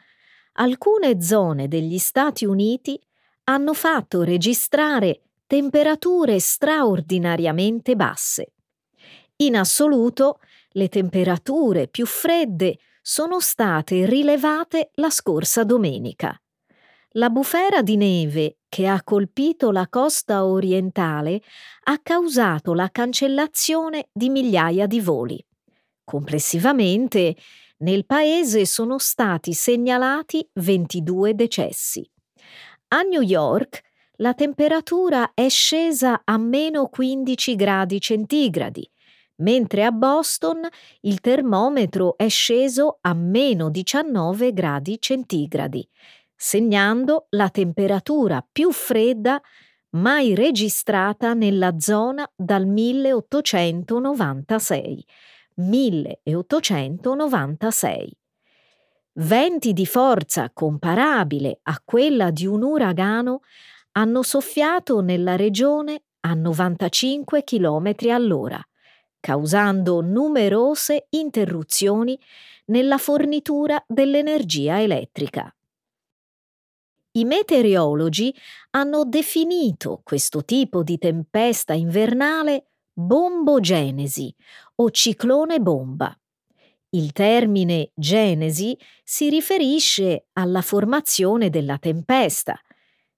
alcune 0.54 1.22
zone 1.22 1.68
degli 1.68 1.98
Stati 1.98 2.46
Uniti 2.46 3.00
hanno 3.46 3.74
fatto 3.74 4.24
registrare 4.24 5.22
temperature 5.46 6.40
straordinariamente 6.40 7.96
basse. 7.96 8.54
In 9.38 9.58
assoluto, 9.58 10.40
le 10.70 10.88
temperature 10.88 11.88
più 11.88 12.06
fredde 12.06 12.78
sono 13.02 13.40
state 13.40 14.06
rilevate 14.06 14.92
la 14.96 15.10
scorsa 15.10 15.64
domenica. 15.64 16.40
La 17.18 17.30
bufera 17.30 17.82
di 17.82 17.96
neve 17.96 18.58
che 18.68 18.88
ha 18.88 19.02
colpito 19.02 19.72
la 19.72 19.88
costa 19.88 20.44
orientale 20.44 21.42
ha 21.84 21.98
causato 22.04 22.74
la 22.74 22.90
cancellazione 22.90 24.10
di 24.12 24.28
migliaia 24.28 24.86
di 24.86 25.00
voli. 25.00 25.42
Complessivamente, 26.04 27.38
nel 27.78 28.06
paese 28.06 28.66
sono 28.66 28.98
stati 28.98 29.54
segnalati 29.54 30.46
22 30.56 31.36
decessi. 31.36 32.06
A 32.90 33.02
New 33.04 33.22
York 33.22 33.82
la 34.16 34.34
temperatura 34.34 35.32
è 35.34 35.48
scesa 35.48 36.22
a 36.26 36.38
meno 36.38 36.88
15 36.88 37.56
gradi 37.56 38.02
centigradi, 38.02 38.90
mentre 39.38 39.86
a 39.86 39.92
Boston 39.92 40.68
il 41.02 41.22
termometro 41.22 42.18
è 42.18 42.28
sceso 42.28 42.98
a 43.00 43.14
meno 43.14 43.70
19 43.70 44.52
gradi 44.52 44.98
centigradi, 45.00 45.88
segnando 46.36 47.28
la 47.30 47.50
temperatura 47.50 48.46
più 48.52 48.72
fredda 48.72 49.42
mai 49.92 50.36
registrata 50.36 51.34
nella 51.34 51.80
zona 51.80 52.30
dal 52.36 52.68
1896. 52.68 55.06
1896. 55.56 58.18
Venti 59.18 59.72
di 59.72 59.86
forza 59.86 60.52
comparabile 60.54 61.60
a 61.64 61.82
quella 61.84 62.32
di 62.32 62.46
un 62.46 62.64
uragano 62.64 63.44
hanno 63.94 64.24
soffiato 64.24 65.00
nella 65.00 65.38
regione 65.38 66.04
a 66.22 66.34
95 66.34 67.46
km 67.46 67.94
all'ora 68.10 68.62
causando 69.26 70.02
numerose 70.02 71.08
interruzioni 71.10 72.16
nella 72.66 73.00
fornitura 73.00 73.84
dell'energia 73.88 74.80
elettrica. 74.80 75.52
I 77.18 77.24
meteorologi 77.24 78.36
hanno 78.72 79.06
definito 79.06 80.02
questo 80.04 80.44
tipo 80.44 80.84
di 80.84 80.98
tempesta 80.98 81.72
invernale 81.72 82.72
bombogenesi 82.92 84.34
o 84.76 84.92
ciclone 84.92 85.60
bomba. 85.60 86.14
Il 86.90 87.14
termine 87.14 87.92
genesi 87.96 88.78
si 89.02 89.30
riferisce 89.30 90.28
alla 90.34 90.62
formazione 90.62 91.50
della 91.50 91.78
tempesta, 91.78 92.60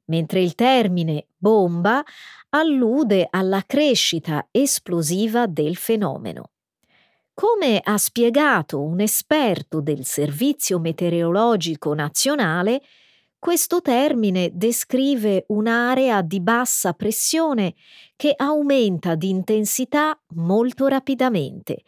mentre 0.06 0.42
il 0.42 0.54
termine 0.54 1.30
bomba 1.36 2.04
allude 2.50 3.28
alla 3.30 3.64
crescita 3.66 4.48
esplosiva 4.52 5.48
del 5.48 5.76
fenomeno. 5.76 6.52
Come 7.34 7.82
ha 7.84 7.98
spiegato 7.98 8.80
un 8.80 9.00
esperto 9.00 9.82
del 9.82 10.06
Servizio 10.06 10.78
Meteorologico 10.80 11.96
Nazionale, 11.96 12.82
questo 13.40 13.82
termine 13.82 14.52
descrive 14.54 15.46
un'area 15.50 16.22
di 16.22 16.42
bassa 16.42 16.94
pressione 16.94 17.76
che 18.16 18.34
aumenta 18.36 19.16
di 19.16 19.30
intensità 19.30 20.20
molto 20.36 20.88
rapidamente, 20.88 21.84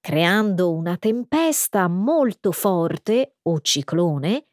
creando 0.00 0.72
una 0.72 0.96
tempesta 0.96 1.88
molto 1.88 2.52
forte 2.52 3.36
o 3.42 3.60
ciclone 3.60 4.46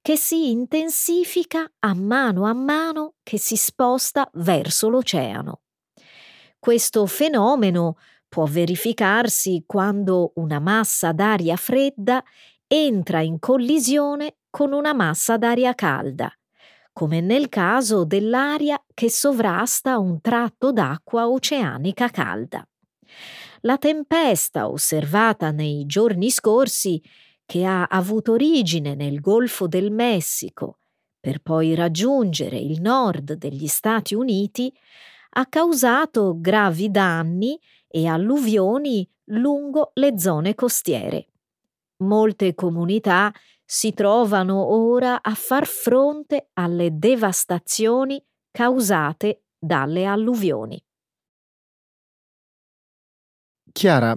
che 0.00 0.16
si 0.16 0.50
intensifica 0.50 1.70
a 1.80 1.94
mano 1.94 2.46
a 2.46 2.52
mano 2.52 3.14
che 3.22 3.38
si 3.38 3.56
sposta 3.56 4.30
verso 4.34 4.88
l'oceano. 4.88 5.60
Questo 6.58 7.06
fenomeno 7.06 7.96
può 8.28 8.44
verificarsi 8.44 9.64
quando 9.66 10.32
una 10.36 10.60
massa 10.60 11.12
d'aria 11.12 11.56
fredda 11.56 12.22
entra 12.66 13.20
in 13.20 13.38
collisione 13.38 14.37
con 14.50 14.72
una 14.72 14.92
massa 14.92 15.36
d'aria 15.36 15.74
calda, 15.74 16.32
come 16.92 17.20
nel 17.20 17.48
caso 17.48 18.04
dell'aria 18.04 18.82
che 18.92 19.10
sovrasta 19.10 19.98
un 19.98 20.20
tratto 20.20 20.72
d'acqua 20.72 21.28
oceanica 21.28 22.08
calda. 22.08 22.66
La 23.62 23.78
tempesta 23.78 24.68
osservata 24.68 25.50
nei 25.50 25.86
giorni 25.86 26.30
scorsi 26.30 27.02
che 27.44 27.64
ha 27.64 27.84
avuto 27.84 28.32
origine 28.32 28.94
nel 28.94 29.20
Golfo 29.20 29.66
del 29.66 29.90
Messico 29.90 30.78
per 31.20 31.40
poi 31.40 31.74
raggiungere 31.74 32.58
il 32.58 32.80
nord 32.80 33.34
degli 33.34 33.66
Stati 33.66 34.14
Uniti, 34.14 34.72
ha 35.30 35.46
causato 35.46 36.36
gravi 36.40 36.90
danni 36.90 37.58
e 37.86 38.06
alluvioni 38.06 39.08
lungo 39.24 39.90
le 39.94 40.18
zone 40.18 40.54
costiere. 40.54 41.26
Molte 41.98 42.54
comunità 42.54 43.32
si 43.70 43.92
trovano 43.92 44.64
ora 44.72 45.20
a 45.20 45.34
far 45.34 45.66
fronte 45.66 46.48
alle 46.54 46.96
devastazioni 46.98 48.18
causate 48.50 49.42
dalle 49.58 50.06
alluvioni. 50.06 50.82
Chiara, 53.72 54.16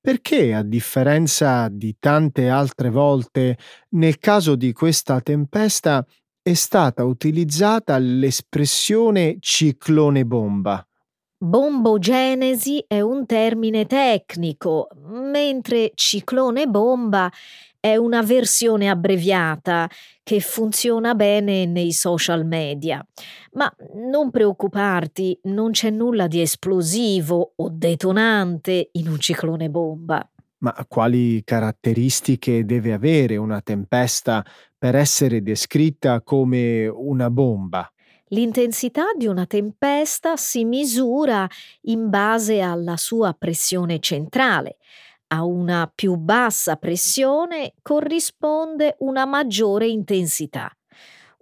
perché, 0.00 0.54
a 0.54 0.62
differenza 0.62 1.68
di 1.68 1.96
tante 1.98 2.48
altre 2.48 2.90
volte, 2.90 3.58
nel 3.90 4.18
caso 4.18 4.54
di 4.54 4.72
questa 4.72 5.20
tempesta 5.20 6.06
è 6.40 6.54
stata 6.54 7.04
utilizzata 7.04 7.98
l'espressione 7.98 9.36
ciclone 9.40 10.24
bomba? 10.24 10.84
Bombogenesi 11.44 12.84
è 12.86 13.00
un 13.00 13.26
termine 13.26 13.84
tecnico, 13.86 14.86
mentre 15.06 15.90
ciclone 15.96 16.68
bomba 16.68 17.28
è 17.80 17.96
una 17.96 18.22
versione 18.22 18.88
abbreviata 18.88 19.90
che 20.22 20.38
funziona 20.38 21.16
bene 21.16 21.66
nei 21.66 21.90
social 21.90 22.46
media. 22.46 23.04
Ma 23.54 23.68
non 23.94 24.30
preoccuparti, 24.30 25.40
non 25.46 25.72
c'è 25.72 25.90
nulla 25.90 26.28
di 26.28 26.40
esplosivo 26.40 27.54
o 27.56 27.68
detonante 27.72 28.90
in 28.92 29.08
un 29.08 29.18
ciclone 29.18 29.68
bomba. 29.68 30.24
Ma 30.58 30.72
quali 30.86 31.42
caratteristiche 31.42 32.64
deve 32.64 32.92
avere 32.92 33.36
una 33.36 33.60
tempesta 33.62 34.44
per 34.78 34.94
essere 34.94 35.42
descritta 35.42 36.22
come 36.22 36.86
una 36.86 37.30
bomba? 37.30 37.92
L'intensità 38.32 39.12
di 39.14 39.26
una 39.26 39.44
tempesta 39.44 40.36
si 40.36 40.64
misura 40.64 41.46
in 41.82 42.08
base 42.08 42.60
alla 42.60 42.96
sua 42.96 43.34
pressione 43.34 43.98
centrale, 43.98 44.78
a 45.28 45.44
una 45.44 45.90
più 45.94 46.16
bassa 46.16 46.76
pressione 46.76 47.74
corrisponde 47.82 48.96
una 49.00 49.26
maggiore 49.26 49.86
intensità. 49.86 50.74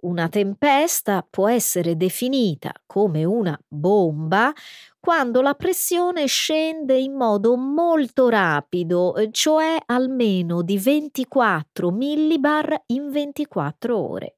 Una 0.01 0.27
tempesta 0.27 1.25
può 1.29 1.47
essere 1.47 1.95
definita 1.95 2.73
come 2.85 3.23
una 3.23 3.57
bomba 3.69 4.51
quando 4.99 5.41
la 5.41 5.53
pressione 5.53 6.25
scende 6.25 6.97
in 6.97 7.13
modo 7.13 7.55
molto 7.55 8.27
rapido, 8.27 9.13
cioè 9.31 9.77
almeno 9.85 10.61
di 10.61 10.77
24 10.77 11.89
millibar 11.89 12.83
in 12.87 13.11
24 13.11 13.97
ore. 13.97 14.35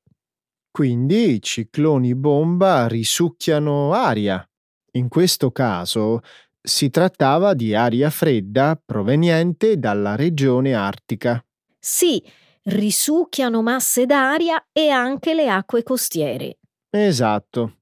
Quindi 0.74 1.36
i 1.36 1.40
cicloni 1.40 2.16
bomba 2.16 2.88
risucchiano 2.88 3.94
aria. 3.94 4.44
In 4.94 5.08
questo 5.08 5.52
caso 5.52 6.22
si 6.60 6.90
trattava 6.90 7.54
di 7.54 7.76
aria 7.76 8.10
fredda 8.10 8.82
proveniente 8.84 9.78
dalla 9.78 10.16
regione 10.16 10.74
artica. 10.74 11.46
Sì, 11.78 12.20
risucchiano 12.64 13.62
masse 13.62 14.08
d'aria 14.08 14.66
e 14.72 14.90
anche 14.90 15.36
le 15.36 15.48
acque 15.48 15.84
costiere. 15.84 16.58
Esatto. 16.90 17.82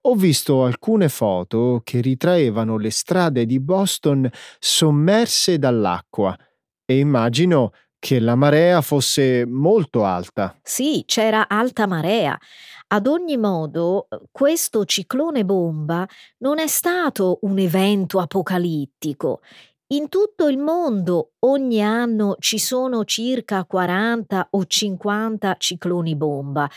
Ho 0.00 0.16
visto 0.16 0.64
alcune 0.64 1.08
foto 1.08 1.80
che 1.84 2.00
ritraevano 2.00 2.76
le 2.76 2.90
strade 2.90 3.46
di 3.46 3.60
Boston 3.60 4.28
sommerse 4.58 5.60
dall'acqua 5.60 6.36
e 6.84 6.98
immagino 6.98 7.70
che 8.06 8.20
la 8.20 8.36
marea 8.36 8.82
fosse 8.82 9.44
molto 9.44 10.04
alta. 10.04 10.56
Sì, 10.62 11.02
c'era 11.06 11.48
alta 11.48 11.88
marea. 11.88 12.38
Ad 12.86 13.08
ogni 13.08 13.36
modo, 13.36 14.06
questo 14.30 14.84
ciclone 14.84 15.44
bomba 15.44 16.06
non 16.38 16.60
è 16.60 16.68
stato 16.68 17.40
un 17.42 17.58
evento 17.58 18.20
apocalittico. 18.20 19.40
In 19.88 20.08
tutto 20.08 20.46
il 20.46 20.56
mondo 20.56 21.32
ogni 21.40 21.82
anno 21.82 22.36
ci 22.38 22.60
sono 22.60 23.04
circa 23.04 23.64
40 23.64 24.50
o 24.52 24.64
50 24.64 25.56
cicloni 25.58 26.14
bomba, 26.14 26.70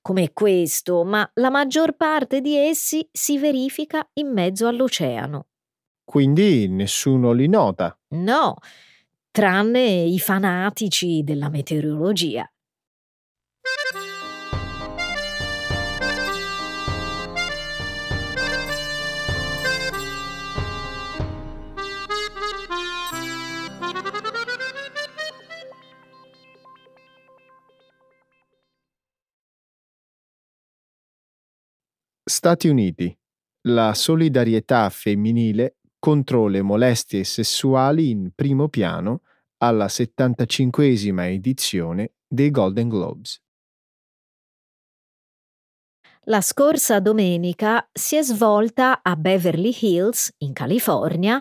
come 0.00 0.32
questo, 0.32 1.04
ma 1.04 1.30
la 1.34 1.50
maggior 1.50 1.94
parte 1.94 2.40
di 2.40 2.56
essi 2.56 3.08
si 3.12 3.38
verifica 3.38 4.04
in 4.14 4.32
mezzo 4.32 4.66
all'oceano. 4.66 5.46
Quindi 6.04 6.66
nessuno 6.66 7.30
li 7.30 7.46
nota. 7.46 7.96
No, 8.14 8.56
tranne 9.32 9.80
i 9.80 10.18
fanatici 10.18 11.22
della 11.24 11.48
meteorologia. 11.48 12.46
Stati 32.22 32.68
Uniti. 32.68 33.18
La 33.68 33.94
solidarietà 33.94 34.90
femminile 34.90 35.76
contro 36.02 36.48
le 36.48 36.62
molestie 36.62 37.22
sessuali 37.22 38.10
in 38.10 38.32
primo 38.34 38.68
piano 38.68 39.20
alla 39.58 39.86
75esima 39.86 41.30
edizione 41.30 42.14
dei 42.26 42.50
Golden 42.50 42.88
Globes. 42.88 43.40
La 46.24 46.40
scorsa 46.40 46.98
domenica 46.98 47.88
si 47.92 48.16
è 48.16 48.22
svolta 48.22 48.98
a 49.00 49.14
Beverly 49.14 49.72
Hills, 49.80 50.34
in 50.38 50.52
California, 50.52 51.40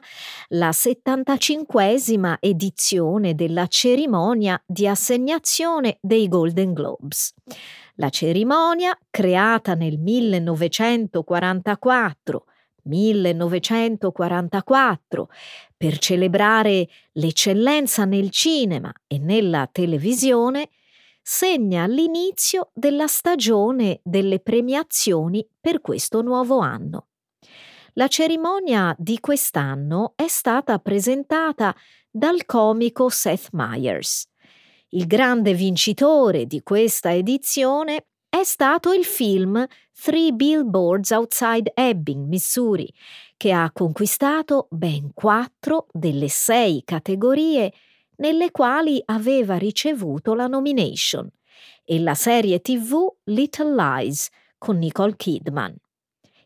la 0.49 0.69
75esima 0.69 2.35
edizione 2.39 3.33
della 3.33 3.65
cerimonia 3.65 4.61
di 4.63 4.87
assegnazione 4.87 5.97
dei 6.01 6.27
Golden 6.27 6.73
Globes. 6.73 7.33
La 7.95 8.09
cerimonia, 8.09 8.95
creata 9.09 9.73
nel 9.73 9.97
1944, 9.97 12.45
1944 12.83 15.29
per 15.75 15.97
celebrare 15.97 16.87
l'eccellenza 17.13 18.05
nel 18.05 18.29
cinema 18.29 18.93
e 19.07 19.17
nella 19.17 19.67
televisione, 19.71 20.69
segna 21.21 21.85
l'inizio 21.85 22.69
della 22.73 23.07
stagione 23.07 23.99
delle 24.03 24.39
premiazioni 24.39 25.45
per 25.59 25.81
questo 25.81 26.21
nuovo 26.21 26.59
anno. 26.59 27.07
La 27.93 28.07
cerimonia 28.07 28.95
di 28.97 29.19
quest'anno 29.19 30.13
è 30.15 30.27
stata 30.27 30.79
presentata 30.79 31.75
dal 32.09 32.45
comico 32.45 33.09
Seth 33.09 33.49
Meyers. 33.51 34.29
Il 34.89 35.07
grande 35.07 35.53
vincitore 35.53 36.45
di 36.45 36.61
questa 36.63 37.13
edizione 37.13 38.07
è 38.31 38.45
stato 38.45 38.93
il 38.93 39.03
film 39.03 39.67
Three 40.01 40.31
Billboards 40.31 41.09
Outside 41.11 41.73
Ebbing, 41.75 42.29
Missouri, 42.29 42.89
che 43.35 43.51
ha 43.51 43.69
conquistato 43.73 44.67
ben 44.71 45.11
quattro 45.13 45.87
delle 45.91 46.29
sei 46.29 46.81
categorie 46.85 47.73
nelle 48.15 48.51
quali 48.51 49.01
aveva 49.03 49.57
ricevuto 49.57 50.33
la 50.33 50.47
nomination, 50.47 51.29
e 51.83 51.99
la 51.99 52.15
serie 52.15 52.61
tv 52.61 53.05
Little 53.25 53.75
Lies 53.75 54.29
con 54.57 54.77
Nicole 54.77 55.17
Kidman. 55.17 55.75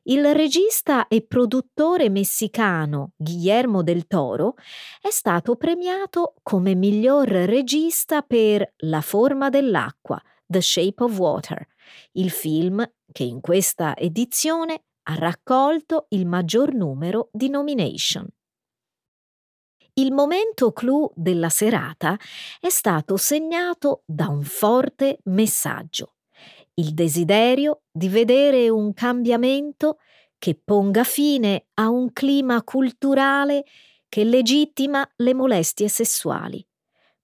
Il 0.08 0.34
regista 0.34 1.08
e 1.08 1.22
produttore 1.22 2.10
messicano 2.10 3.12
Guillermo 3.16 3.84
del 3.84 4.08
Toro 4.08 4.56
è 5.00 5.12
stato 5.12 5.56
premiato 5.56 6.34
come 6.42 6.74
miglior 6.74 7.28
regista 7.28 8.24
per 8.24 8.74
La 8.78 9.02
forma 9.02 9.50
dell'acqua, 9.50 10.20
The 10.48 10.62
Shape 10.62 11.04
of 11.04 11.18
Water, 11.18 11.68
il 12.14 12.30
film 12.30 12.86
che 13.12 13.24
in 13.24 13.42
questa 13.42 13.96
edizione 13.96 14.84
ha 15.04 15.16
raccolto 15.16 16.08
il 16.10 16.26
maggior 16.26 16.74
numero 16.74 17.30
di 17.32 17.50
nomination. 17.50 18.28
Il 19.98 20.12
momento 20.12 20.74
clou 20.74 21.12
della 21.16 21.50
serata 21.50 22.18
è 22.60 22.70
stato 22.70 23.16
segnato 23.16 24.04
da 24.06 24.28
un 24.28 24.44
forte 24.44 25.20
messaggio 25.26 26.16
il 26.76 26.94
desiderio 26.94 27.84
di 27.92 28.10
vedere 28.10 28.70
un 28.70 28.94
cambiamento 28.94 30.00
che 30.38 30.60
ponga 30.62 31.04
fine 31.04 31.68
a 31.76 31.90
un 31.90 32.12
clima 32.12 32.64
culturale 32.64 33.64
che 34.10 34.24
legittima 34.24 35.08
le 35.18 35.34
molestie 35.34 35.88
sessuali. 35.88 36.66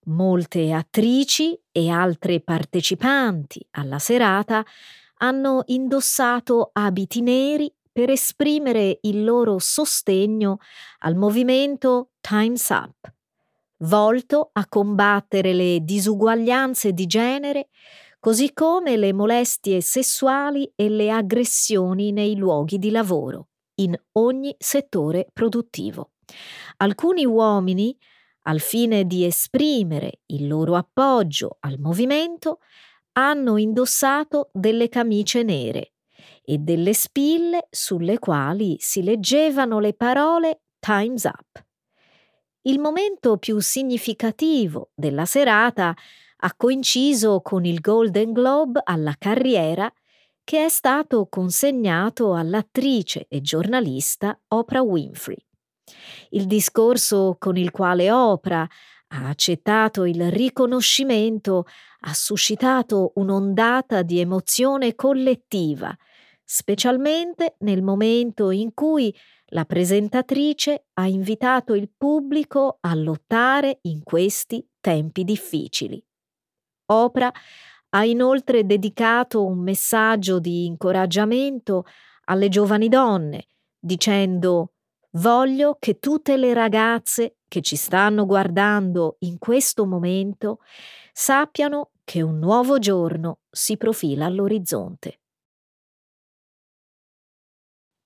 Molte 0.04 0.72
attrici 0.72 1.56
e 1.70 1.88
altre 1.88 2.40
partecipanti 2.40 3.64
alla 3.72 4.00
serata 4.00 4.64
hanno 5.18 5.62
indossato 5.66 6.70
abiti 6.72 7.20
neri 7.20 7.72
per 7.92 8.10
esprimere 8.10 8.98
il 9.02 9.22
loro 9.22 9.60
sostegno 9.60 10.58
al 11.00 11.14
movimento 11.14 12.10
Time's 12.20 12.68
Up, 12.70 13.12
volto 13.84 14.50
a 14.52 14.66
combattere 14.66 15.52
le 15.52 15.78
disuguaglianze 15.82 16.92
di 16.92 17.06
genere 17.06 17.68
così 18.18 18.52
come 18.52 18.96
le 18.96 19.12
molestie 19.12 19.80
sessuali 19.80 20.72
e 20.74 20.88
le 20.88 21.12
aggressioni 21.12 22.10
nei 22.10 22.36
luoghi 22.36 22.78
di 22.78 22.90
lavoro, 22.90 23.48
in 23.76 23.96
ogni 24.12 24.54
settore 24.58 25.28
produttivo. 25.32 26.12
Alcuni 26.78 27.24
uomini, 27.24 27.96
al 28.42 28.60
fine 28.60 29.04
di 29.04 29.24
esprimere 29.24 30.20
il 30.26 30.46
loro 30.46 30.76
appoggio 30.76 31.56
al 31.60 31.78
movimento, 31.78 32.58
hanno 33.12 33.58
indossato 33.58 34.50
delle 34.52 34.88
camicie 34.88 35.42
nere 35.42 35.92
e 36.44 36.58
delle 36.58 36.94
spille 36.94 37.66
sulle 37.70 38.18
quali 38.18 38.76
si 38.78 39.02
leggevano 39.02 39.78
le 39.80 39.94
parole 39.94 40.62
Time's 40.78 41.24
Up. 41.24 41.64
Il 42.62 42.78
momento 42.78 43.38
più 43.38 43.58
significativo 43.60 44.90
della 44.94 45.24
serata 45.24 45.94
ha 46.44 46.54
coinciso 46.56 47.40
con 47.40 47.64
il 47.64 47.80
Golden 47.80 48.32
Globe 48.32 48.80
alla 48.84 49.14
carriera 49.18 49.92
che 50.44 50.64
è 50.64 50.68
stato 50.68 51.26
consegnato 51.28 52.34
all'attrice 52.34 53.26
e 53.28 53.40
giornalista 53.40 54.38
Oprah 54.48 54.82
Winfrey. 54.82 55.38
Il 56.30 56.46
discorso 56.46 57.36
con 57.38 57.56
il 57.56 57.70
quale 57.70 58.10
Oprah 58.10 58.68
ha 59.14 59.28
accettato 59.28 60.04
il 60.04 60.30
riconoscimento 60.30 61.66
ha 62.04 62.14
suscitato 62.14 63.12
un'ondata 63.16 64.02
di 64.02 64.18
emozione 64.18 64.94
collettiva, 64.94 65.96
specialmente 66.44 67.56
nel 67.60 67.82
momento 67.82 68.50
in 68.50 68.74
cui 68.74 69.14
la 69.52 69.64
presentatrice 69.64 70.86
ha 70.94 71.06
invitato 71.06 71.74
il 71.74 71.90
pubblico 71.96 72.78
a 72.80 72.94
lottare 72.94 73.78
in 73.82 74.02
questi 74.02 74.66
tempi 74.80 75.24
difficili. 75.24 76.02
Oprah 76.86 77.32
ha 77.90 78.04
inoltre 78.04 78.64
dedicato 78.64 79.44
un 79.44 79.58
messaggio 79.58 80.38
di 80.40 80.64
incoraggiamento 80.64 81.84
alle 82.24 82.48
giovani 82.48 82.88
donne, 82.88 83.46
dicendo 83.78 84.71
Voglio 85.16 85.76
che 85.78 85.98
tutte 85.98 86.36
le 86.38 86.54
ragazze 86.54 87.36
che 87.46 87.60
ci 87.60 87.76
stanno 87.76 88.24
guardando 88.24 89.16
in 89.20 89.38
questo 89.38 89.84
momento 89.84 90.60
sappiano 91.12 91.90
che 92.04 92.22
un 92.22 92.38
nuovo 92.38 92.78
giorno 92.78 93.40
si 93.50 93.76
profila 93.76 94.24
all'orizzonte. 94.24 95.20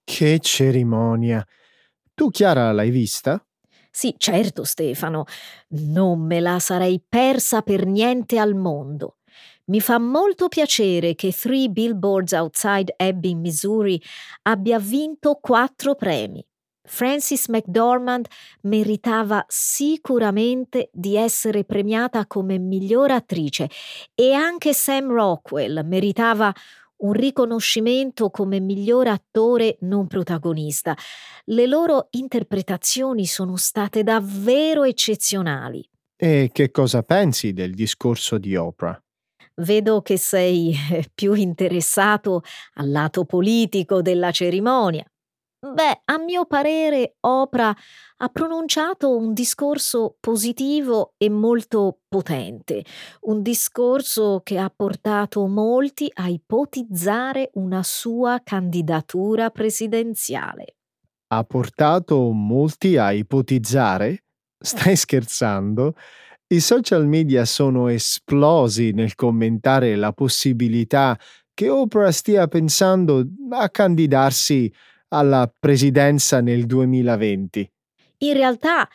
Che 0.02 0.38
cerimonia! 0.40 1.46
Tu, 2.14 2.30
Chiara, 2.30 2.72
l'hai 2.72 2.90
vista? 2.90 3.44
Sì, 3.90 4.14
certo, 4.18 4.64
Stefano, 4.64 5.24
non 5.68 6.20
me 6.20 6.40
la 6.40 6.58
sarei 6.58 7.02
persa 7.06 7.62
per 7.62 7.86
niente 7.86 8.38
al 8.38 8.54
mondo. 8.54 9.18
Mi 9.66 9.80
fa 9.80 9.98
molto 9.98 10.48
piacere 10.48 11.14
che 11.14 11.32
Three 11.32 11.68
Billboards 11.68 12.32
Outside 12.32 12.94
Ebbing, 12.96 13.40
Missouri 13.40 14.00
abbia 14.42 14.78
vinto 14.78 15.38
quattro 15.40 15.94
premi. 15.94 16.44
Frances 16.86 17.48
McDormand 17.48 18.26
meritava 18.62 19.44
sicuramente 19.48 20.90
di 20.92 21.16
essere 21.16 21.64
premiata 21.64 22.26
come 22.26 22.58
miglior 22.58 23.10
attrice 23.10 23.68
e 24.14 24.32
anche 24.32 24.72
Sam 24.72 25.10
Rockwell 25.10 25.84
meritava 25.84 26.52
un 26.98 27.12
riconoscimento 27.12 28.30
come 28.30 28.60
miglior 28.60 29.08
attore 29.08 29.76
non 29.80 30.06
protagonista. 30.06 30.96
Le 31.44 31.66
loro 31.66 32.08
interpretazioni 32.10 33.26
sono 33.26 33.56
state 33.56 34.02
davvero 34.02 34.84
eccezionali. 34.84 35.86
E 36.16 36.50
che 36.52 36.70
cosa 36.70 37.02
pensi 37.02 37.52
del 37.52 37.74
discorso 37.74 38.38
di 38.38 38.56
Oprah? 38.56 38.98
Vedo 39.56 40.00
che 40.02 40.16
sei 40.16 40.74
più 41.14 41.34
interessato 41.34 42.42
al 42.74 42.90
lato 42.90 43.24
politico 43.24 44.00
della 44.00 44.30
cerimonia. 44.30 45.04
Beh, 45.72 46.02
a 46.04 46.18
mio 46.18 46.44
parere 46.46 47.16
Oprah 47.20 47.74
ha 48.18 48.28
pronunciato 48.28 49.16
un 49.16 49.32
discorso 49.32 50.16
positivo 50.20 51.14
e 51.16 51.28
molto 51.28 52.00
potente, 52.08 52.84
un 53.22 53.42
discorso 53.42 54.40
che 54.44 54.58
ha 54.58 54.72
portato 54.74 55.46
molti 55.46 56.10
a 56.14 56.28
ipotizzare 56.28 57.50
una 57.54 57.82
sua 57.82 58.40
candidatura 58.44 59.50
presidenziale. 59.50 60.76
Ha 61.28 61.42
portato 61.42 62.30
molti 62.30 62.96
a 62.96 63.12
ipotizzare? 63.12 64.24
Stai 64.58 64.94
scherzando? 64.96 65.94
I 66.48 66.60
social 66.60 67.06
media 67.06 67.44
sono 67.44 67.88
esplosi 67.88 68.92
nel 68.92 69.16
commentare 69.16 69.96
la 69.96 70.12
possibilità 70.12 71.18
che 71.52 71.68
Oprah 71.68 72.12
stia 72.12 72.46
pensando 72.46 73.24
a 73.50 73.68
candidarsi 73.68 74.72
alla 75.08 75.52
presidenza 75.58 76.40
nel 76.40 76.66
2020. 76.66 77.70
In 78.18 78.32
realtà 78.32 78.88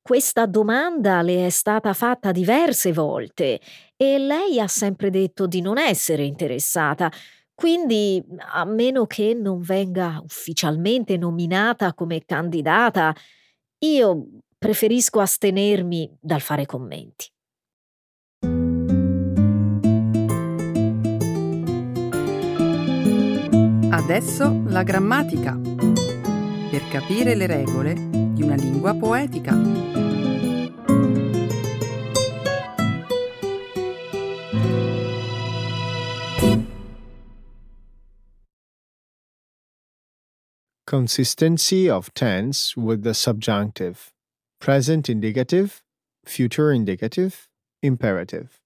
questa 0.00 0.46
domanda 0.46 1.22
le 1.22 1.46
è 1.46 1.50
stata 1.50 1.92
fatta 1.92 2.30
diverse 2.30 2.92
volte 2.92 3.60
e 3.96 4.18
lei 4.18 4.60
ha 4.60 4.68
sempre 4.68 5.10
detto 5.10 5.46
di 5.46 5.60
non 5.60 5.78
essere 5.78 6.24
interessata, 6.24 7.10
quindi 7.54 8.22
a 8.52 8.64
meno 8.64 9.06
che 9.06 9.34
non 9.34 9.60
venga 9.62 10.20
ufficialmente 10.22 11.16
nominata 11.16 11.94
come 11.94 12.24
candidata, 12.24 13.14
io 13.78 14.26
preferisco 14.58 15.20
astenermi 15.20 16.18
dal 16.20 16.40
fare 16.40 16.66
commenti. 16.66 17.26
Adesso 24.08 24.62
la 24.66 24.84
grammatica. 24.84 25.58
Per 26.70 26.88
capire 26.92 27.34
le 27.34 27.46
regole 27.48 27.94
di 27.94 28.40
una 28.40 28.54
lingua 28.54 28.94
poetica. 28.94 29.52
Consistency 40.84 41.88
of 41.88 42.12
tense 42.14 42.76
with 42.76 43.02
the 43.02 43.12
subjunctive. 43.12 44.12
Present 44.60 45.08
indicative, 45.08 45.82
future 46.24 46.72
indicative, 46.72 47.48
imperative. 47.82 48.65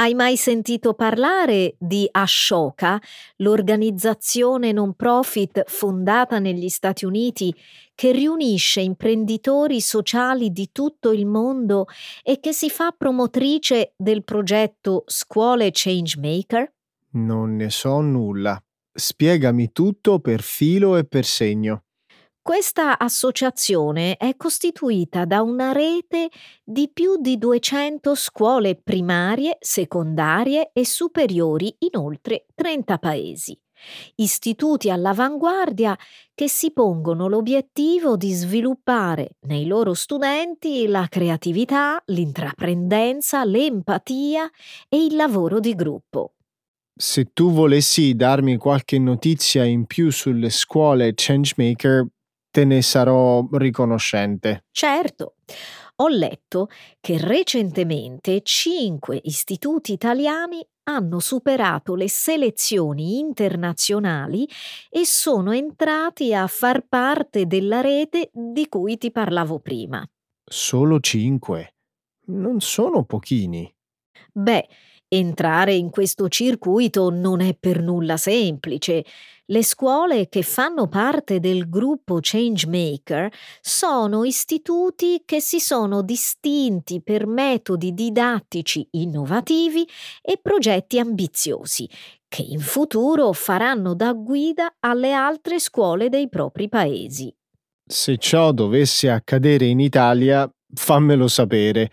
Hai 0.00 0.14
mai 0.14 0.38
sentito 0.38 0.94
parlare 0.94 1.74
di 1.78 2.08
Ashoka, 2.10 2.98
l'organizzazione 3.36 4.72
non 4.72 4.94
profit 4.94 5.64
fondata 5.66 6.38
negli 6.38 6.70
Stati 6.70 7.04
Uniti 7.04 7.54
che 7.94 8.10
riunisce 8.10 8.80
imprenditori 8.80 9.78
sociali 9.82 10.52
di 10.52 10.70
tutto 10.72 11.12
il 11.12 11.26
mondo 11.26 11.84
e 12.22 12.40
che 12.40 12.54
si 12.54 12.70
fa 12.70 12.94
promotrice 12.96 13.92
del 13.94 14.24
progetto 14.24 15.04
Scuole 15.06 15.68
Changemaker? 15.70 16.72
Non 17.10 17.56
ne 17.56 17.68
so 17.68 18.00
nulla. 18.00 18.58
Spiegami 18.90 19.70
tutto 19.70 20.18
per 20.18 20.40
filo 20.40 20.96
e 20.96 21.04
per 21.04 21.26
segno. 21.26 21.82
Questa 22.50 22.98
associazione 22.98 24.16
è 24.16 24.34
costituita 24.34 25.24
da 25.24 25.40
una 25.40 25.70
rete 25.70 26.30
di 26.64 26.90
più 26.92 27.16
di 27.20 27.38
200 27.38 28.16
scuole 28.16 28.74
primarie, 28.74 29.56
secondarie 29.60 30.70
e 30.72 30.84
superiori 30.84 31.72
in 31.78 31.96
oltre 31.96 32.46
30 32.52 32.98
paesi. 32.98 33.56
Istituti 34.16 34.90
all'avanguardia 34.90 35.96
che 36.34 36.48
si 36.48 36.72
pongono 36.72 37.28
l'obiettivo 37.28 38.16
di 38.16 38.32
sviluppare 38.32 39.36
nei 39.42 39.66
loro 39.66 39.94
studenti 39.94 40.88
la 40.88 41.06
creatività, 41.08 42.02
l'intraprendenza, 42.06 43.44
l'empatia 43.44 44.50
e 44.88 45.04
il 45.04 45.14
lavoro 45.14 45.60
di 45.60 45.76
gruppo. 45.76 46.32
Se 46.96 47.30
tu 47.32 47.52
volessi 47.52 48.16
darmi 48.16 48.56
qualche 48.56 48.98
notizia 48.98 49.62
in 49.62 49.86
più 49.86 50.10
sulle 50.10 50.50
scuole 50.50 51.12
Changemaker, 51.14 52.08
te 52.50 52.64
ne 52.64 52.82
sarò 52.82 53.46
riconoscente. 53.52 54.64
Certo, 54.70 55.34
ho 55.96 56.08
letto 56.08 56.68
che 56.98 57.18
recentemente 57.18 58.40
cinque 58.42 59.20
istituti 59.22 59.92
italiani 59.92 60.66
hanno 60.84 61.20
superato 61.20 61.94
le 61.94 62.08
selezioni 62.08 63.18
internazionali 63.18 64.48
e 64.88 65.04
sono 65.04 65.52
entrati 65.52 66.34
a 66.34 66.46
far 66.46 66.86
parte 66.88 67.46
della 67.46 67.80
rete 67.80 68.30
di 68.32 68.66
cui 68.68 68.98
ti 68.98 69.10
parlavo 69.10 69.60
prima. 69.60 70.04
Solo 70.42 70.98
cinque. 71.00 71.74
Non 72.26 72.60
sono 72.60 73.04
pochini. 73.04 73.72
Beh, 74.32 74.66
entrare 75.06 75.74
in 75.74 75.90
questo 75.90 76.28
circuito 76.28 77.10
non 77.10 77.40
è 77.40 77.54
per 77.54 77.82
nulla 77.82 78.16
semplice. 78.16 79.04
Le 79.50 79.64
scuole 79.64 80.28
che 80.28 80.42
fanno 80.42 80.86
parte 80.86 81.40
del 81.40 81.68
gruppo 81.68 82.18
Changemaker 82.20 83.28
sono 83.60 84.22
istituti 84.22 85.22
che 85.24 85.40
si 85.40 85.58
sono 85.58 86.02
distinti 86.02 87.02
per 87.02 87.26
metodi 87.26 87.92
didattici 87.92 88.86
innovativi 88.92 89.84
e 90.22 90.38
progetti 90.40 91.00
ambiziosi, 91.00 91.90
che 92.28 92.42
in 92.42 92.60
futuro 92.60 93.32
faranno 93.32 93.96
da 93.96 94.12
guida 94.12 94.76
alle 94.78 95.12
altre 95.12 95.58
scuole 95.58 96.08
dei 96.08 96.28
propri 96.28 96.68
paesi. 96.68 97.34
Se 97.84 98.18
ciò 98.18 98.52
dovesse 98.52 99.10
accadere 99.10 99.64
in 99.64 99.80
Italia, 99.80 100.48
fammelo 100.72 101.26
sapere. 101.26 101.90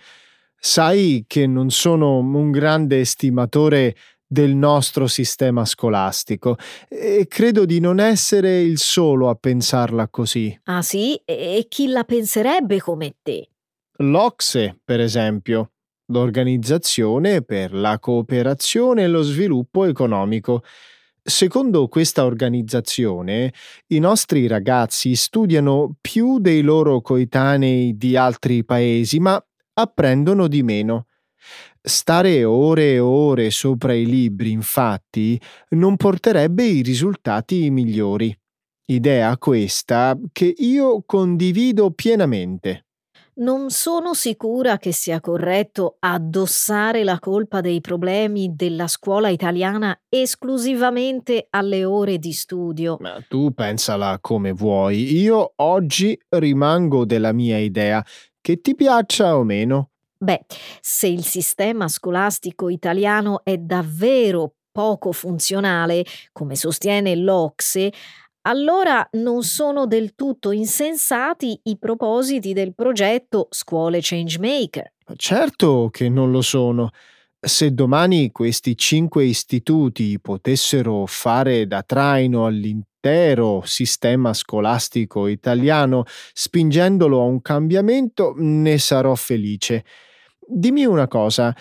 Sai 0.60 1.26
che 1.26 1.48
non 1.48 1.72
sono 1.72 2.20
un 2.20 2.52
grande 2.52 3.00
estimatore 3.00 3.96
del 4.28 4.54
nostro 4.54 5.08
sistema 5.08 5.63
scolastico 5.63 6.58
e 6.90 7.26
credo 7.30 7.66
di 7.66 7.80
non 7.80 8.00
essere 8.00 8.60
il 8.62 8.78
solo 8.78 9.30
a 9.30 9.36
pensarla 9.36 10.10
così. 10.10 10.60
Ah 10.66 10.82
sì? 10.82 11.16
E 11.24 11.66
chi 11.70 11.88
la 11.88 12.04
penserebbe 12.04 12.80
come 12.80 13.16
te? 13.22 13.50
L'Ocse, 14.00 14.80
per 14.84 15.00
esempio, 15.00 15.72
l'Organizzazione 16.12 17.42
per 17.42 17.74
la 17.74 17.98
cooperazione 18.00 19.04
e 19.04 19.08
lo 19.08 19.22
sviluppo 19.22 19.86
economico. 19.86 20.63
Secondo 21.22 21.88
questa 21.88 22.24
organizzazione, 22.24 23.54
i 23.88 24.00
nostri 24.00 24.48
ragazzi 24.48 25.16
studiano 25.16 25.96
più 26.00 26.40
dei 26.40 26.62
loro 26.62 27.02
coetanei 27.02 27.98
di 27.98 28.16
altri 28.16 28.63
paesi, 28.63 29.20
ma 29.20 29.44
apprendono 29.74 30.48
di 30.48 30.63
meno. 30.63 31.07
Stare 31.88 32.43
ore 32.43 32.95
e 32.95 33.00
ore 33.00 33.50
sopra 33.50 33.93
i 33.93 34.06
libri, 34.06 34.52
infatti, 34.52 35.39
non 35.69 35.95
porterebbe 35.95 36.65
i 36.65 36.82
risultati 36.82 37.69
migliori. 37.69 38.38
Idea 38.88 39.38
questa 39.38 40.19
che 40.34 40.54
io 40.58 41.04
condivido 41.06 41.91
pienamente. 41.91 42.88
Non 43.36 43.69
sono 43.69 44.13
sicura 44.13 44.78
che 44.78 44.91
sia 44.91 45.21
corretto 45.21 45.95
addossare 46.00 47.06
la 47.06 47.19
colpa 47.19 47.62
dei 47.62 47.80
problemi 47.80 48.54
della 48.54 48.89
scuola 48.89 49.30
italiana 49.30 49.97
esclusivamente 50.10 51.47
alle 51.52 51.86
ore 51.86 52.17
di 52.17 52.34
studio. 52.34 52.97
Ma 53.00 53.23
tu 53.30 53.54
pensala 53.54 54.17
come 54.19 54.52
vuoi. 54.52 55.21
Io 55.21 55.54
oggi 55.56 56.19
rimango 56.28 57.06
della 57.06 57.32
mia 57.32 57.58
idea, 57.58 58.06
che 58.41 58.60
ti 58.60 58.76
piaccia 58.76 59.38
o 59.38 59.45
meno. 59.45 59.91
Beh, 60.19 60.45
se 60.82 61.08
il 61.08 61.23
sistema 61.23 61.88
scolastico 61.88 62.69
italiano 62.69 63.41
è 63.43 63.58
davvero 63.58 64.53
poco 64.71 65.12
funzionale, 65.12 66.06
come 66.32 66.56
sostiene 66.56 67.15
l'Ocse, 67.15 67.91
allora 68.47 69.08
non 69.13 69.43
sono 69.43 69.86
del 69.88 70.15
tutto 70.15 70.51
insensati 70.51 71.60
i 71.63 71.77
propositi 71.77 72.53
del 72.53 72.73
progetto 72.73 73.47
Scuole 73.49 73.99
Changemaker. 74.01 74.93
Certo 75.15 75.89
che 75.91 76.10
non 76.10 76.32
lo 76.32 76.41
sono. 76.41 76.91
Se 77.39 77.73
domani 77.73 78.32
questi 78.32 78.77
cinque 78.77 79.25
istituti 79.25 80.19
potessero 80.19 81.06
fare 81.06 81.67
da 81.67 81.84
traino 81.84 82.45
all'intero 82.45 83.62
sistema 83.65 84.34
scolastico 84.34 85.27
italiano, 85.27 86.03
spingendolo 86.34 87.19
a 87.19 87.25
un 87.25 87.41
cambiamento, 87.41 88.34
ne 88.38 88.77
sarò 88.77 89.13
felice. 89.15 89.84
Dimmi 90.48 90.86
una 90.86 91.08
cosa, 91.08 91.54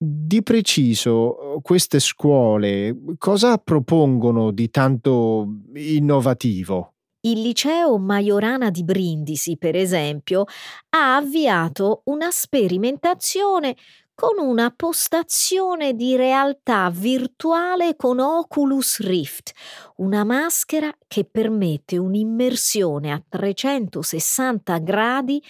di 0.00 0.44
preciso 0.44 1.58
queste 1.60 1.98
scuole 1.98 2.96
cosa 3.18 3.58
propongono 3.58 4.52
di 4.52 4.70
tanto 4.70 5.46
innovativo? 5.74 6.92
Il 7.22 7.42
liceo 7.42 7.98
Majorana 7.98 8.70
di 8.70 8.84
Brindisi, 8.84 9.56
per 9.56 9.74
esempio, 9.74 10.44
ha 10.90 11.16
avviato 11.16 12.02
una 12.04 12.30
sperimentazione 12.30 13.74
con 14.20 14.44
una 14.44 14.72
postazione 14.74 15.94
di 15.94 16.16
realtà 16.16 16.90
virtuale 16.90 17.94
con 17.94 18.18
Oculus 18.18 18.98
Rift, 18.98 19.52
una 19.98 20.24
maschera 20.24 20.92
che 21.06 21.24
permette 21.24 21.98
un'immersione 21.98 23.12
a 23.12 23.22
360 23.28 24.78
gradi 24.78 25.40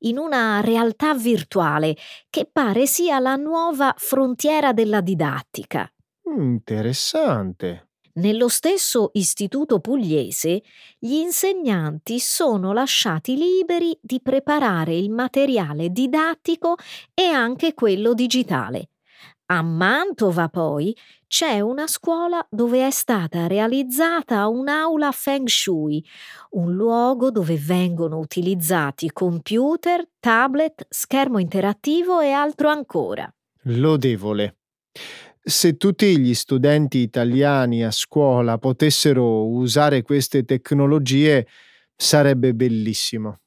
in 0.00 0.18
una 0.18 0.60
realtà 0.60 1.14
virtuale 1.14 1.96
che 2.28 2.44
pare 2.44 2.86
sia 2.86 3.18
la 3.18 3.36
nuova 3.36 3.94
frontiera 3.96 4.74
della 4.74 5.00
didattica. 5.00 5.90
Interessante. 6.36 7.87
Nello 8.18 8.48
stesso 8.48 9.10
istituto 9.12 9.78
pugliese 9.78 10.62
gli 10.98 11.14
insegnanti 11.14 12.18
sono 12.18 12.72
lasciati 12.72 13.36
liberi 13.36 13.96
di 14.00 14.20
preparare 14.20 14.96
il 14.96 15.08
materiale 15.08 15.90
didattico 15.90 16.74
e 17.14 17.22
anche 17.22 17.74
quello 17.74 18.14
digitale. 18.14 18.88
A 19.50 19.62
Mantova 19.62 20.48
poi 20.48 20.94
c'è 21.28 21.60
una 21.60 21.86
scuola 21.86 22.44
dove 22.50 22.84
è 22.84 22.90
stata 22.90 23.46
realizzata 23.46 24.48
un'aula 24.48 25.12
Feng 25.12 25.46
Shui, 25.46 26.04
un 26.50 26.74
luogo 26.74 27.30
dove 27.30 27.56
vengono 27.56 28.18
utilizzati 28.18 29.12
computer, 29.12 30.04
tablet, 30.18 30.86
schermo 30.88 31.38
interattivo 31.38 32.18
e 32.18 32.32
altro 32.32 32.68
ancora. 32.68 33.32
Lodevole. 33.62 34.56
Se 35.48 35.78
tutti 35.78 36.18
gli 36.18 36.34
studenti 36.34 36.98
italiani 36.98 37.82
a 37.82 37.90
scuola 37.90 38.58
potessero 38.58 39.46
usare 39.46 40.02
queste 40.02 40.44
tecnologie, 40.44 41.46
sarebbe 41.96 42.52
bellissimo. 42.52 43.38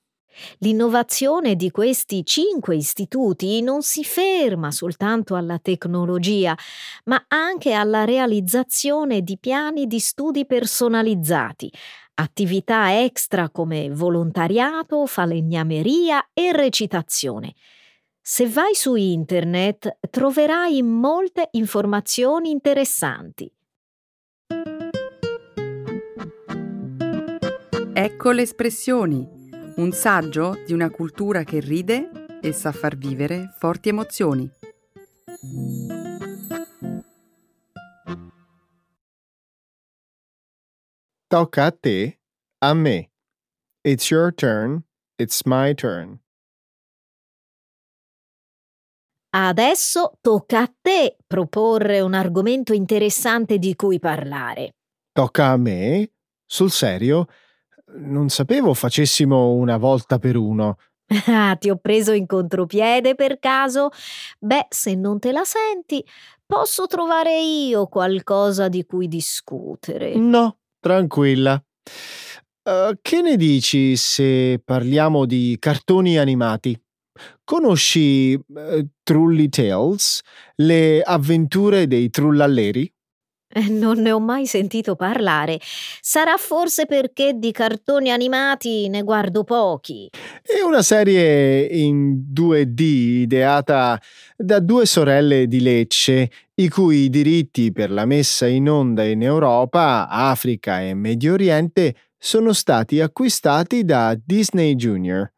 L'innovazione 0.59 1.55
di 1.55 1.69
questi 1.69 2.25
cinque 2.25 2.75
istituti 2.75 3.61
non 3.61 3.83
si 3.83 4.03
ferma 4.03 4.71
soltanto 4.71 5.35
alla 5.35 5.59
tecnologia, 5.59 6.57
ma 7.03 7.23
anche 7.27 7.73
alla 7.73 8.03
realizzazione 8.03 9.21
di 9.21 9.37
piani 9.37 9.85
di 9.85 9.99
studi 9.99 10.47
personalizzati, 10.47 11.71
attività 12.15 12.99
extra 12.99 13.51
come 13.51 13.91
volontariato, 13.91 15.05
falegnameria 15.05 16.31
e 16.33 16.51
recitazione. 16.51 17.53
Se 18.23 18.47
vai 18.47 18.75
su 18.75 18.93
internet 18.93 19.97
troverai 20.11 20.83
molte 20.83 21.47
informazioni 21.53 22.51
interessanti. 22.51 23.51
Ecco 27.93 28.31
le 28.31 28.43
espressioni, 28.43 29.27
un 29.77 29.91
saggio 29.91 30.61
di 30.63 30.71
una 30.71 30.91
cultura 30.91 31.43
che 31.43 31.59
ride 31.61 32.11
e 32.43 32.51
sa 32.51 32.71
far 32.71 32.95
vivere 32.95 33.55
forti 33.57 33.89
emozioni. 33.89 34.47
Tocca 41.25 41.65
a 41.65 41.71
te, 41.71 42.19
a 42.59 42.73
me. 42.75 43.09
It's 43.83 44.11
your 44.11 44.31
turn, 44.31 44.83
it's 45.17 45.41
my 45.43 45.73
turn. 45.73 46.19
Adesso 49.33 50.17
tocca 50.19 50.59
a 50.59 50.71
te 50.81 51.15
proporre 51.25 52.01
un 52.01 52.13
argomento 52.13 52.73
interessante 52.73 53.59
di 53.59 53.75
cui 53.75 53.97
parlare. 53.97 54.75
Tocca 55.13 55.47
a 55.51 55.57
me? 55.57 56.11
Sul 56.45 56.69
serio? 56.69 57.27
Non 57.93 58.27
sapevo 58.27 58.73
facessimo 58.73 59.51
una 59.53 59.77
volta 59.77 60.19
per 60.19 60.35
uno. 60.35 60.77
Ah, 61.27 61.57
ti 61.57 61.69
ho 61.69 61.75
preso 61.75 62.13
in 62.13 62.25
contropiede 62.25 63.15
per 63.15 63.37
caso? 63.39 63.89
Beh, 64.39 64.67
se 64.69 64.95
non 64.95 65.19
te 65.19 65.33
la 65.33 65.43
senti, 65.43 66.05
posso 66.45 66.87
trovare 66.87 67.37
io 67.37 67.87
qualcosa 67.87 68.69
di 68.69 68.85
cui 68.85 69.09
discutere. 69.09 70.15
No, 70.15 70.57
tranquilla. 70.79 71.61
Uh, 72.63 72.97
che 73.01 73.21
ne 73.21 73.35
dici 73.35 73.97
se 73.97 74.61
parliamo 74.63 75.25
di 75.25 75.57
cartoni 75.59 76.17
animati? 76.17 76.80
Conosci 77.51 78.31
uh, 78.33 78.87
Trulli 79.03 79.49
Tales? 79.49 80.21
Le 80.55 81.01
avventure 81.01 81.85
dei 81.85 82.09
trullalleri? 82.09 82.89
Eh, 83.49 83.67
non 83.67 83.99
ne 83.99 84.13
ho 84.13 84.21
mai 84.21 84.45
sentito 84.45 84.95
parlare. 84.95 85.59
Sarà 85.99 86.37
forse 86.37 86.85
perché 86.85 87.33
di 87.33 87.51
cartoni 87.51 88.09
animati 88.09 88.87
ne 88.87 89.03
guardo 89.03 89.43
pochi. 89.43 90.09
È 90.41 90.61
una 90.61 90.81
serie 90.81 91.65
in 91.65 92.23
2D 92.33 92.79
ideata 92.79 94.01
da 94.37 94.61
due 94.61 94.85
sorelle 94.85 95.45
di 95.47 95.59
Lecce, 95.59 96.31
i 96.55 96.69
cui 96.69 97.09
diritti 97.09 97.73
per 97.73 97.91
la 97.91 98.05
messa 98.05 98.47
in 98.47 98.69
onda 98.69 99.03
in 99.03 99.23
Europa, 99.23 100.07
Africa 100.07 100.79
e 100.79 100.93
Medio 100.93 101.33
Oriente 101.33 101.95
sono 102.17 102.53
stati 102.53 103.01
acquistati 103.01 103.83
da 103.83 104.17
Disney 104.25 104.73
Junior. 104.75 105.29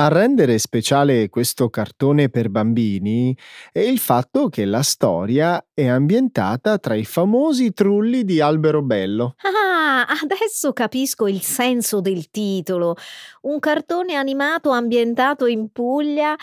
A 0.00 0.08
rendere 0.08 0.56
speciale 0.56 1.28
questo 1.28 1.68
cartone 1.68 2.30
per 2.30 2.48
bambini 2.48 3.36
è 3.70 3.80
il 3.80 3.98
fatto 3.98 4.48
che 4.48 4.64
la 4.64 4.80
storia 4.80 5.62
è 5.74 5.88
ambientata 5.88 6.78
tra 6.78 6.94
i 6.94 7.04
famosi 7.04 7.74
trulli 7.74 8.24
di 8.24 8.40
Alberobello. 8.40 9.34
Ah, 9.42 10.06
adesso 10.22 10.72
capisco 10.72 11.26
il 11.26 11.42
senso 11.42 12.00
del 12.00 12.30
titolo. 12.30 12.96
Un 13.42 13.58
cartone 13.58 14.14
animato 14.14 14.70
ambientato 14.70 15.44
in 15.44 15.70
Puglia 15.70 16.34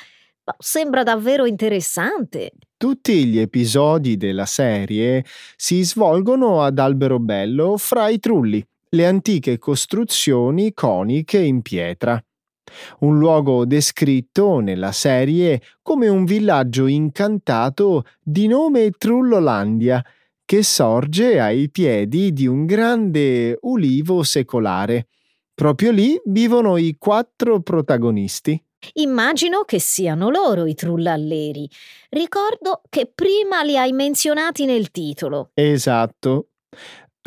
sembra 0.60 1.02
davvero 1.02 1.48
interessante. 1.48 2.52
Tutti 2.78 3.26
gli 3.26 3.40
episodi 3.40 4.18
della 4.18 4.46
serie 4.46 5.26
si 5.56 5.84
svolgono 5.84 6.62
ad 6.62 6.78
Alberobello 6.78 7.78
fra 7.78 8.08
i 8.10 8.20
trulli, 8.20 8.64
le 8.90 9.08
antiche 9.08 9.58
costruzioni 9.58 10.76
coniche 10.76 11.40
in 11.40 11.64
pietra 11.64 12.22
un 13.00 13.18
luogo 13.18 13.66
descritto 13.66 14.60
nella 14.60 14.92
serie 14.92 15.62
come 15.82 16.08
un 16.08 16.26
villaggio 16.26 16.88
incantato 16.88 18.06
di 18.22 18.48
nome 18.48 18.92
Trullolandia, 18.92 20.04
che 20.46 20.64
sorge 20.64 21.40
ai 21.40 21.70
piedi 21.70 22.32
di 22.32 22.48
un 22.48 22.66
grande 22.66 23.58
ulivo 23.62 24.24
secolare. 24.24 25.08
Proprio 25.54 25.92
lì 25.92 26.20
vivono 26.26 26.78
i 26.78 26.96
quattro 26.98 27.60
protagonisti. 27.62 28.62
Immagino 28.94 29.64
che 29.64 29.80
siano 29.80 30.30
loro 30.30 30.66
i 30.66 30.76
trullalleri. 30.76 31.70
Ricordo 32.10 32.82
che 32.90 33.12
prima 33.14 33.64
li 33.64 33.78
hai 33.78 33.92
menzionati 33.92 34.66
nel 34.66 34.92
titolo. 34.92 35.50
Esatto. 35.54 36.50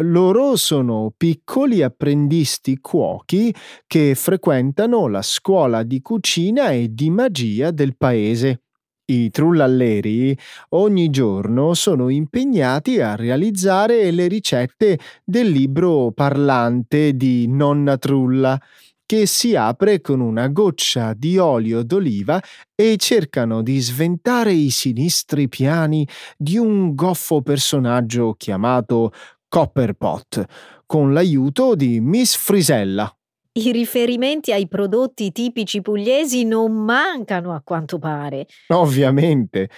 Loro 0.03 0.57
sono 0.57 1.13
piccoli 1.15 1.83
apprendisti 1.83 2.79
cuochi 2.81 3.55
che 3.87 4.15
frequentano 4.15 5.09
la 5.09 5.21
scuola 5.21 5.83
di 5.83 6.01
cucina 6.01 6.71
e 6.71 6.89
di 6.91 7.11
magia 7.11 7.71
del 7.71 7.97
paese. 7.97 8.63
I 9.11 9.29
trullalleri 9.31 10.39
ogni 10.71 11.11
giorno 11.11 11.75
sono 11.75 12.09
impegnati 12.09 13.01
a 13.01 13.15
realizzare 13.15 14.11
le 14.11 14.29
ricette 14.29 14.99
del 15.25 15.51
libro 15.51 16.13
parlante 16.13 17.15
di 17.15 17.47
Nonna 17.49 17.99
Trulla, 17.99 18.59
che 19.05 19.27
si 19.27 19.57
apre 19.57 20.01
con 20.01 20.21
una 20.21 20.47
goccia 20.47 21.15
di 21.15 21.37
olio 21.37 21.83
d'oliva 21.83 22.41
e 22.77 22.97
cercano 22.97 23.61
di 23.61 23.81
sventare 23.81 24.53
i 24.53 24.71
sinistri 24.71 25.49
piani 25.49 26.07
di 26.39 26.57
un 26.57 26.95
goffo 26.95 27.43
personaggio 27.43 28.35
chiamato 28.39 29.11
Copperpot, 29.51 30.45
con 30.87 31.13
l'aiuto 31.13 31.75
di 31.75 31.99
Miss 31.99 32.37
Frisella. 32.37 33.13
I 33.55 33.73
riferimenti 33.73 34.53
ai 34.53 34.69
prodotti 34.69 35.33
tipici 35.33 35.83
pugliesi 35.83 36.45
non 36.45 36.71
mancano 36.71 37.53
a 37.53 37.61
quanto 37.61 37.99
pare. 37.99 38.47
Ovviamente, 38.69 39.69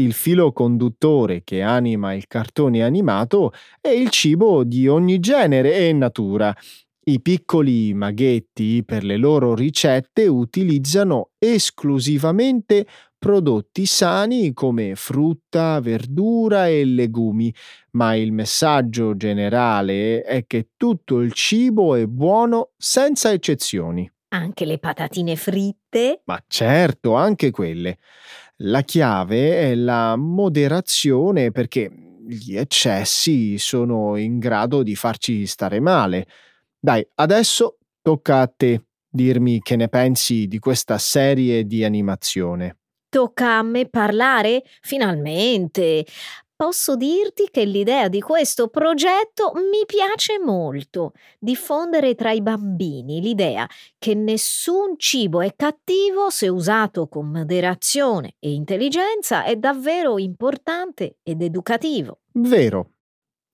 il 0.00 0.14
filo 0.14 0.50
conduttore 0.50 1.42
che 1.44 1.62
anima 1.62 2.12
il 2.12 2.26
cartone 2.26 2.82
animato 2.82 3.52
è 3.80 3.90
il 3.90 4.10
cibo 4.10 4.64
di 4.64 4.88
ogni 4.88 5.20
genere 5.20 5.76
e 5.76 5.92
natura. 5.92 6.52
I 7.04 7.20
piccoli 7.20 7.94
maghetti 7.94 8.82
per 8.84 9.04
le 9.04 9.16
loro 9.16 9.54
ricette 9.54 10.26
utilizzano 10.26 11.30
esclusivamente 11.38 12.84
prodotti 13.20 13.84
sani 13.84 14.52
come 14.54 14.96
frutta, 14.96 15.78
verdura 15.80 16.66
e 16.66 16.84
legumi, 16.86 17.54
ma 17.92 18.16
il 18.16 18.32
messaggio 18.32 19.14
generale 19.14 20.22
è 20.22 20.46
che 20.46 20.70
tutto 20.76 21.20
il 21.20 21.32
cibo 21.32 21.94
è 21.94 22.06
buono 22.06 22.70
senza 22.78 23.30
eccezioni. 23.30 24.10
Anche 24.32 24.64
le 24.64 24.78
patatine 24.78 25.36
fritte? 25.36 26.22
Ma 26.24 26.42
certo, 26.48 27.14
anche 27.14 27.50
quelle. 27.50 27.98
La 28.62 28.82
chiave 28.82 29.70
è 29.70 29.74
la 29.74 30.16
moderazione 30.16 31.50
perché 31.50 31.90
gli 32.26 32.56
eccessi 32.56 33.58
sono 33.58 34.16
in 34.16 34.38
grado 34.38 34.82
di 34.82 34.94
farci 34.94 35.46
stare 35.46 35.78
male. 35.78 36.26
Dai, 36.78 37.06
adesso 37.16 37.78
tocca 38.00 38.40
a 38.40 38.46
te 38.46 38.84
dirmi 39.10 39.60
che 39.60 39.76
ne 39.76 39.88
pensi 39.88 40.46
di 40.46 40.58
questa 40.58 40.96
serie 40.96 41.66
di 41.66 41.84
animazione. 41.84 42.79
Tocca 43.10 43.58
a 43.58 43.62
me 43.62 43.88
parlare? 43.88 44.62
Finalmente! 44.80 46.06
Posso 46.54 46.94
dirti 46.94 47.48
che 47.50 47.64
l'idea 47.64 48.08
di 48.08 48.20
questo 48.20 48.68
progetto 48.68 49.52
mi 49.54 49.84
piace 49.86 50.38
molto. 50.38 51.12
Diffondere 51.38 52.14
tra 52.14 52.32
i 52.32 52.42
bambini 52.42 53.20
l'idea 53.20 53.66
che 53.98 54.14
nessun 54.14 54.94
cibo 54.98 55.40
è 55.40 55.54
cattivo 55.56 56.28
se 56.28 56.48
usato 56.48 57.08
con 57.08 57.30
moderazione 57.30 58.34
e 58.38 58.52
intelligenza 58.52 59.42
è 59.44 59.56
davvero 59.56 60.18
importante 60.18 61.16
ed 61.22 61.42
educativo. 61.42 62.20
Vero. 62.34 62.90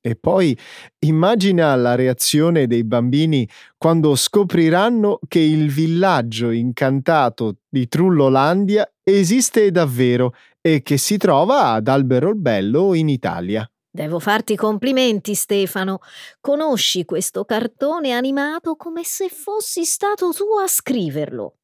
E 0.06 0.14
poi 0.14 0.56
immagina 1.00 1.74
la 1.74 1.96
reazione 1.96 2.68
dei 2.68 2.84
bambini 2.84 3.48
quando 3.76 4.14
scopriranno 4.14 5.18
che 5.26 5.40
il 5.40 5.68
villaggio 5.68 6.52
incantato 6.52 7.56
di 7.68 7.88
Trullolandia 7.88 8.88
esiste 9.02 9.68
davvero 9.72 10.32
e 10.60 10.82
che 10.82 10.96
si 10.96 11.16
trova 11.16 11.72
ad 11.72 11.88
Alberobello 11.88 12.94
in 12.94 13.08
Italia. 13.08 13.68
Devo 13.90 14.20
farti 14.20 14.54
complimenti, 14.54 15.34
Stefano. 15.34 15.98
Conosci 16.40 17.04
questo 17.04 17.44
cartone 17.44 18.12
animato 18.12 18.76
come 18.76 19.02
se 19.02 19.28
fossi 19.28 19.82
stato 19.82 20.30
tu 20.30 20.44
a 20.62 20.68
scriverlo. 20.68 21.54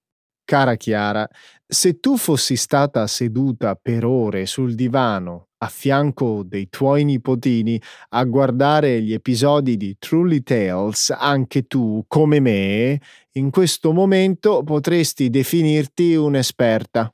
Cara 0.52 0.74
Chiara, 0.74 1.26
se 1.66 1.98
tu 1.98 2.18
fossi 2.18 2.56
stata 2.56 3.06
seduta 3.06 3.74
per 3.74 4.04
ore 4.04 4.44
sul 4.44 4.74
divano 4.74 5.46
a 5.62 5.68
fianco 5.68 6.42
dei 6.44 6.68
tuoi 6.68 7.04
nipotini 7.04 7.80
a 8.10 8.22
guardare 8.24 9.00
gli 9.00 9.14
episodi 9.14 9.78
di 9.78 9.96
Truly 9.98 10.42
Tales, 10.42 11.08
anche 11.08 11.62
tu, 11.62 12.04
come 12.06 12.38
me, 12.40 13.00
in 13.32 13.48
questo 13.48 13.94
momento 13.94 14.62
potresti 14.62 15.30
definirti 15.30 16.16
un'esperta. 16.16 17.10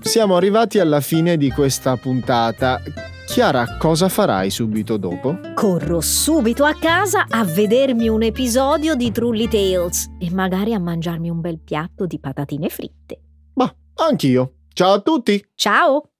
Siamo 0.00 0.34
arrivati 0.34 0.78
alla 0.78 1.02
fine 1.02 1.36
di 1.36 1.50
questa 1.50 1.94
puntata. 1.98 2.80
Chiara, 3.28 3.76
cosa 3.76 4.08
farai 4.08 4.48
subito 4.48 4.96
dopo? 4.96 5.38
Corro 5.54 6.00
subito 6.00 6.64
a 6.64 6.74
casa 6.74 7.26
a 7.28 7.44
vedermi 7.44 8.08
un 8.08 8.22
episodio 8.22 8.94
di 8.94 9.12
Trulli 9.12 9.46
Tales 9.46 10.10
e 10.18 10.30
magari 10.32 10.72
a 10.72 10.80
mangiarmi 10.80 11.28
un 11.28 11.40
bel 11.40 11.60
piatto 11.60 12.06
di 12.06 12.18
patatine 12.18 12.70
fritte. 12.70 13.20
Ma 13.52 13.72
anch'io. 13.96 14.54
Ciao 14.72 14.94
a 14.94 15.00
tutti! 15.00 15.46
Ciao! 15.54 16.10